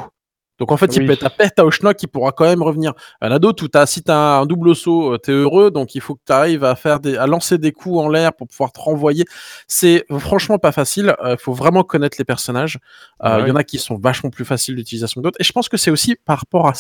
[0.60, 2.94] Donc en fait, il peut être à perte à Oshnock, il pourra quand même revenir.
[3.22, 6.02] Un ado, tout as, si tu as un double saut, euh, t'es heureux, donc il
[6.02, 8.72] faut que tu arrives à faire des, à lancer des coups en l'air pour pouvoir
[8.72, 9.26] te renvoyer.
[9.68, 11.16] C'est franchement pas facile.
[11.26, 12.80] Il faut vraiment connaître les personnages.
[13.24, 15.42] Euh, Il y en a qui sont vachement plus faciles d'utilisation que d'autres.
[15.42, 16.74] Et je pense que c'est aussi par rapport à,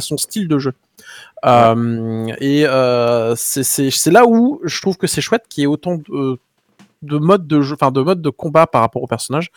[0.00, 0.72] son style de jeu.
[1.44, 5.96] Euh, et euh, c'est- là où je trouve que c'est chouette qu'il y ait autant
[5.96, 6.38] de, euh,
[7.04, 9.50] de modes de jeu, enfin de de combat par rapport au personnage.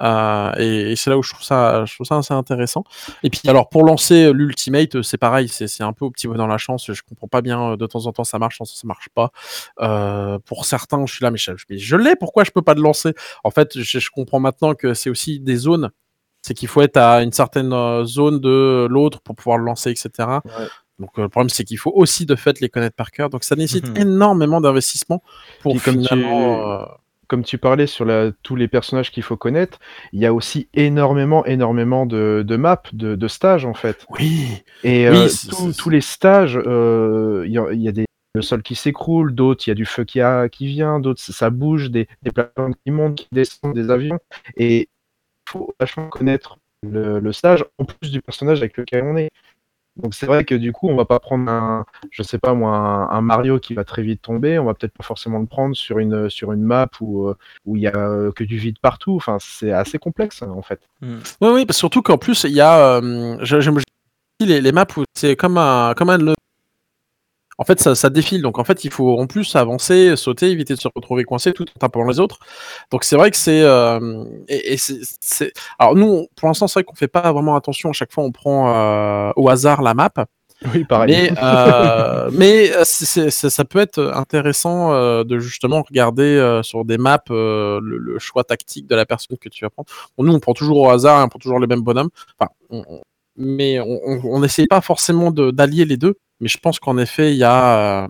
[0.00, 2.84] Euh, et c'est là où je trouve ça, je trouve ça assez intéressant.
[3.22, 6.34] Et puis alors pour lancer l'ultimate, euh, c'est pareil, c'est un peu au petit peu
[6.34, 6.90] dans la chance.
[6.92, 7.72] Je comprends pas bien.
[7.72, 9.30] euh, De temps en temps ça marche, de en temps ça marche pas.
[9.80, 12.16] Euh, pour certains, je suis là, mais je, je l'ai.
[12.16, 13.12] Pourquoi je peux pas le lancer?
[13.44, 15.90] En fait, je, comprends maintenant que c'est aussi des zones.
[16.42, 19.90] C'est qu'il faut être à une certaine euh, zone de l'autre pour pouvoir le lancer,
[19.90, 20.28] etc.
[21.00, 23.30] Donc euh, le problème c'est qu'il faut aussi de fait les connaître par cœur.
[23.30, 23.96] Donc ça nécessite Mhm.
[24.02, 25.22] énormément d'investissement
[25.62, 26.70] pour Puis comme tu- finalement.
[26.82, 26.84] euh,
[27.26, 29.78] Comme tu parlais sur la- tous les personnages qu'il faut connaître,
[30.12, 34.04] il y a aussi énormément, énormément de, de maps, de, de stages en fait.
[34.10, 34.48] Oui.
[34.82, 38.42] Et Oui, euh, tous- les stages, euh, il y, a- il y a des le
[38.42, 41.50] sol qui s'écroule, d'autres il y a du feu qui, a, qui vient, d'autres ça
[41.50, 44.18] bouge, des, des plateformes qui montent, qui descendent, des avions.
[44.56, 49.16] Et il faut vachement connaître le, le stage en plus du personnage avec lequel on
[49.16, 49.30] est.
[50.02, 52.70] Donc c'est vrai que du coup, on va pas prendre un, je sais pas moi,
[53.10, 54.58] un, Mario qui va très vite tomber.
[54.58, 57.36] On va peut-être pas forcément le prendre sur une sur une map où euh,
[57.66, 59.16] où il y a euh, que du vide partout.
[59.16, 60.80] Enfin, c'est assez complexe en fait.
[61.00, 61.18] Hmm.
[61.40, 63.00] Oui, oui, surtout qu'en plus, il y a.
[63.00, 63.78] euh, J'aime
[64.40, 66.18] les, les maps où c'est comme un, comme un.
[67.60, 68.40] En fait, ça, ça défile.
[68.42, 71.66] Donc, en fait, il faut en plus avancer, sauter, éviter de se retrouver coincé tout
[71.76, 72.38] en tapant les autres.
[72.90, 73.62] Donc, c'est vrai que c'est.
[73.62, 77.54] euh, et, et c'est- c'est- Alors, nous, pour l'instant, c'est vrai qu'on fait pas vraiment
[77.56, 77.90] attention.
[77.90, 80.10] À chaque fois, on prend euh, au hasard la map.
[80.74, 81.10] Oui, pareil.
[81.12, 86.84] Mais, euh, mais c'est- c'est- ça peut être intéressant euh, de justement regarder euh, sur
[86.84, 89.88] des maps le, le choix tactique de la personne que tu vas prendre.
[90.18, 92.10] Bon, nous, on prend toujours au hasard, on prend toujours les mêmes bonhommes.
[92.38, 93.00] Enfin, on- on-
[93.36, 96.14] mais on n'essaye pas forcément de- d'allier les deux.
[96.40, 98.06] Mais je pense qu'en effet, il y a.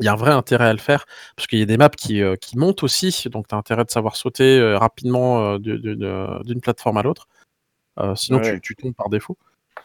[0.00, 1.04] il y a un vrai intérêt à le faire,
[1.36, 3.84] parce qu'il y a des maps qui, euh, qui montent aussi, donc tu as intérêt
[3.84, 7.26] de savoir sauter euh, rapidement euh, de- de- de- d'une plateforme à l'autre.
[8.14, 8.60] Sinon, Ouais.
[8.60, 9.36] tu, tu tombes par défaut.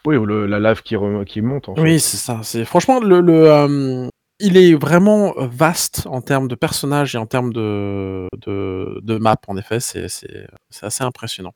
[0.05, 1.73] Oui, ou le- la lave qui, qui monte en.
[1.79, 2.41] Oui, c'est ça.
[2.43, 4.07] C'est franchement le, le
[4.39, 9.37] il est vraiment vaste en termes de personnages et en termes de de, de map.
[9.47, 10.05] En effet, c'est
[10.81, 11.53] assez impressionnant.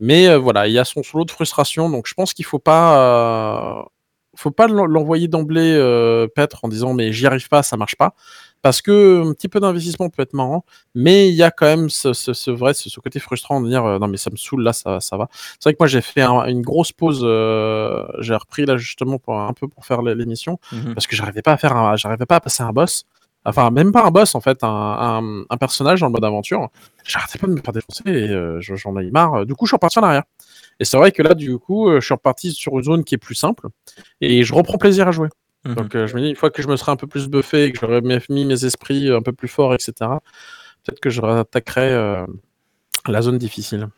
[0.00, 1.88] Mais euh, voilà, il y a son lot de frustration.
[1.88, 3.86] Donc je pense qu'il faut pas
[4.34, 7.96] faut pas l'en- l'envoyer d'emblée euh, paître en disant mais j'y arrive pas, ça marche
[7.96, 8.14] pas.
[8.62, 10.64] Parce que un petit peu d'investissement peut être marrant,
[10.94, 13.68] mais il y a quand même ce, ce, ce vrai, ce, ce côté frustrant de
[13.68, 15.28] dire euh, non mais ça me saoule là, ça, ça va.
[15.58, 19.18] C'est vrai que moi j'ai fait un- une grosse pause, euh, j'ai repris là justement
[19.18, 20.94] pour un peu pour faire l'émission Mhm.
[20.94, 23.04] parce que j'arrivais pas à faire, un- j'arrivais pas à passer un boss.
[23.44, 26.68] Enfin, même pas un boss en fait, un, un, un personnage dans le mode aventure.
[27.04, 29.44] J'arrêtais pas de me faire défoncer et euh, je- j'en ai marre.
[29.46, 30.22] Du coup, je suis reparti en arrière.
[30.80, 33.16] Et c'est vrai que là, du coup, euh, je suis reparti sur une zone qui
[33.16, 33.66] est plus simple
[34.20, 35.28] et je reprends plaisir à jouer.
[35.64, 35.74] Mhm.
[35.74, 37.64] Donc, euh, je me dis, une fois que je me serai un peu plus buffé
[37.64, 39.92] et que j'aurai mis mes esprits un peu plus forts, etc.,
[40.84, 42.26] peut-être que je attaquerai euh,
[43.06, 43.88] la zone difficile.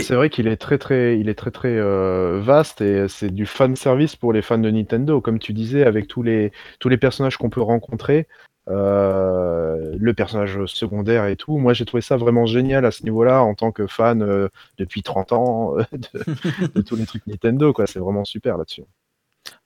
[0.00, 3.46] C'est vrai qu'il est très très, il est très très euh, vaste et c'est du
[3.46, 6.98] fan service pour les fans de Nintendo, comme tu disais, avec tous les tous les
[6.98, 8.26] personnages qu'on peut rencontrer.
[8.68, 11.56] euh, le personnage secondaire et tout.
[11.58, 14.48] Moi, j'ai trouvé ça vraiment génial à ce niveau-là en tant que fan euh,
[14.78, 17.72] depuis 30 ans de, de tous les trucs Nintendo.
[17.72, 17.86] quoi.
[17.86, 18.82] C'est vraiment super là-dessus.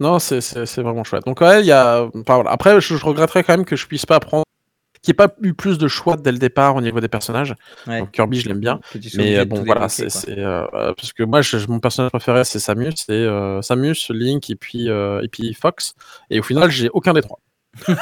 [0.01, 0.41] Non, c'est-
[0.83, 1.25] vraiment chouette.
[1.25, 2.03] Donc ouais, il y a.
[2.15, 2.51] enfin, voilà.
[2.51, 4.45] Après, je, je regretterais quand même que je puisse pas prendre.
[5.03, 7.55] Qu'il n'y ait pas eu plus de choix dès le départ au niveau des personnages.
[7.87, 8.01] Ouais.
[8.01, 8.81] Donc Kirby, je l'aime bien.
[9.17, 12.59] Mais euh, bon, voilà, c'est euh, euh, parce que moi, je- mon personnage préféré, c'est
[12.59, 15.95] Samus, c'est euh, Samus, Link et puis et puis Fox.
[16.29, 17.39] Et au final, j'ai aucun des trois.
[17.89, 17.97] Donc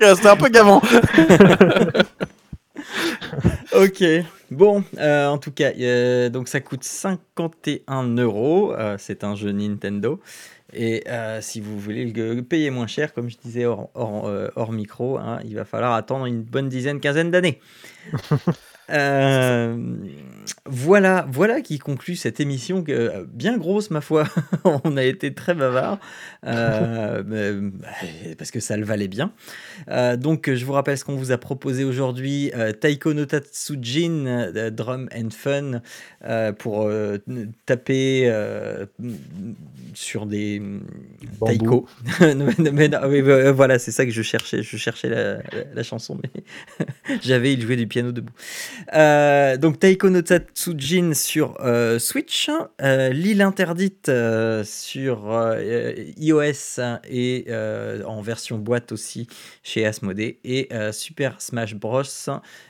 [0.00, 0.82] c'était un peu gavant.
[3.76, 4.02] Ok,
[4.50, 8.72] bon, euh, en tout cas, euh, donc ça coûte 51 euros.
[8.72, 10.20] euh, c'est un jeu Nintendo.
[10.72, 15.18] Et euh, si vous voulez le payer moins cher, comme je disais hors, euh, micro,
[15.18, 17.60] hein, il va falloir attendre une bonne dizaine, quinzaine d'années.
[18.90, 19.76] Euh,
[20.66, 24.24] voilà, voilà qui conclut cette émission euh, bien grosse ma foi.
[24.84, 25.98] On a été très bavard
[26.46, 27.88] euh, mais, bah,
[28.38, 29.32] parce que ça le valait bien.
[29.90, 34.26] Euh, donc je vous rappelle ce qu'on vous a proposé aujourd'hui euh, Taiko no Tatsujin
[34.26, 35.82] euh, Drum and Fun
[36.24, 37.18] euh, pour euh,
[37.66, 38.86] taper euh,
[39.94, 40.60] sur des
[41.38, 41.46] Bambou.
[41.46, 41.86] taiko.
[42.34, 44.62] Non, mais- mais non, euh, voilà, c'est ça que je cherchais.
[44.62, 45.42] Je cherchais la, la-
[45.74, 48.32] la chanson, mais j'avais il jouait du piano debout.
[48.94, 52.50] Euh, donc Taiko no Tatsujin sur euh, Switch,
[52.80, 54.10] euh, L'île interdite
[54.64, 55.56] sur
[56.16, 57.46] iOS et
[58.06, 59.28] en version boîte aussi
[59.62, 62.02] chez Asmodee et Super Smash Bros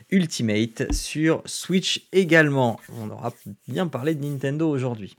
[0.09, 2.79] Ultimate sur Switch également.
[3.01, 3.33] On aura
[3.67, 5.17] bien parlé de Nintendo aujourd'hui.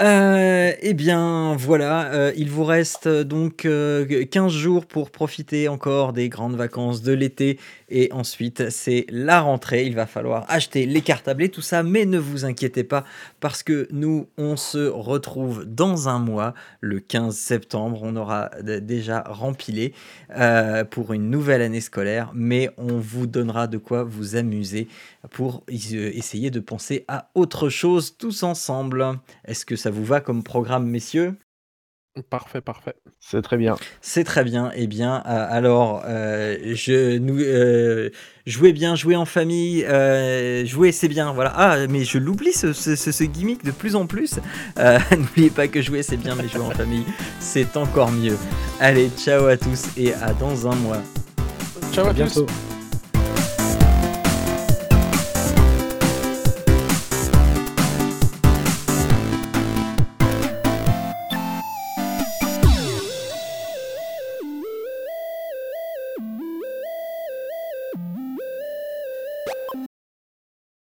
[0.00, 5.68] Euh, eh bien voilà, euh, il vous reste euh, donc euh, 15 jours pour profiter
[5.68, 7.58] encore des grandes vacances de l'été.
[7.90, 12.06] Et ensuite c'est la rentrée, il va falloir acheter les cartables et tout ça, mais
[12.06, 13.04] ne vous inquiétez pas
[13.38, 19.22] parce que nous on se retrouve dans un mois, le 15 septembre, on aura déjà
[19.28, 19.92] rempilé
[20.90, 24.88] pour une nouvelle année scolaire, mais on vous donnera de quoi vous amuser
[25.30, 29.18] pour essayer de penser à autre chose tous ensemble.
[29.44, 31.34] Est-ce que ça vous va comme programme, messieurs?
[32.28, 32.92] Parfait, parfait.
[33.20, 33.74] C'est très bien.
[34.02, 34.70] C'est très bien.
[34.76, 38.10] Eh bien, euh, alors, euh, je nous euh,
[38.44, 41.32] jouez bien, jouez en famille, euh, jouez c'est bien.
[41.32, 41.54] Voilà.
[41.56, 44.40] Ah, mais je l'oublie ce, ce, ce- ce gimmick de plus en plus.
[44.78, 47.04] Euh, N'oubliez pas que jouer c'est bien, mais jouer en famille
[47.40, 48.36] c'est encore mieux.
[48.78, 51.00] Allez, ciao à tous et à dans un mois.
[51.94, 52.16] Ciao à À tous.
[52.24, 52.46] bientôt.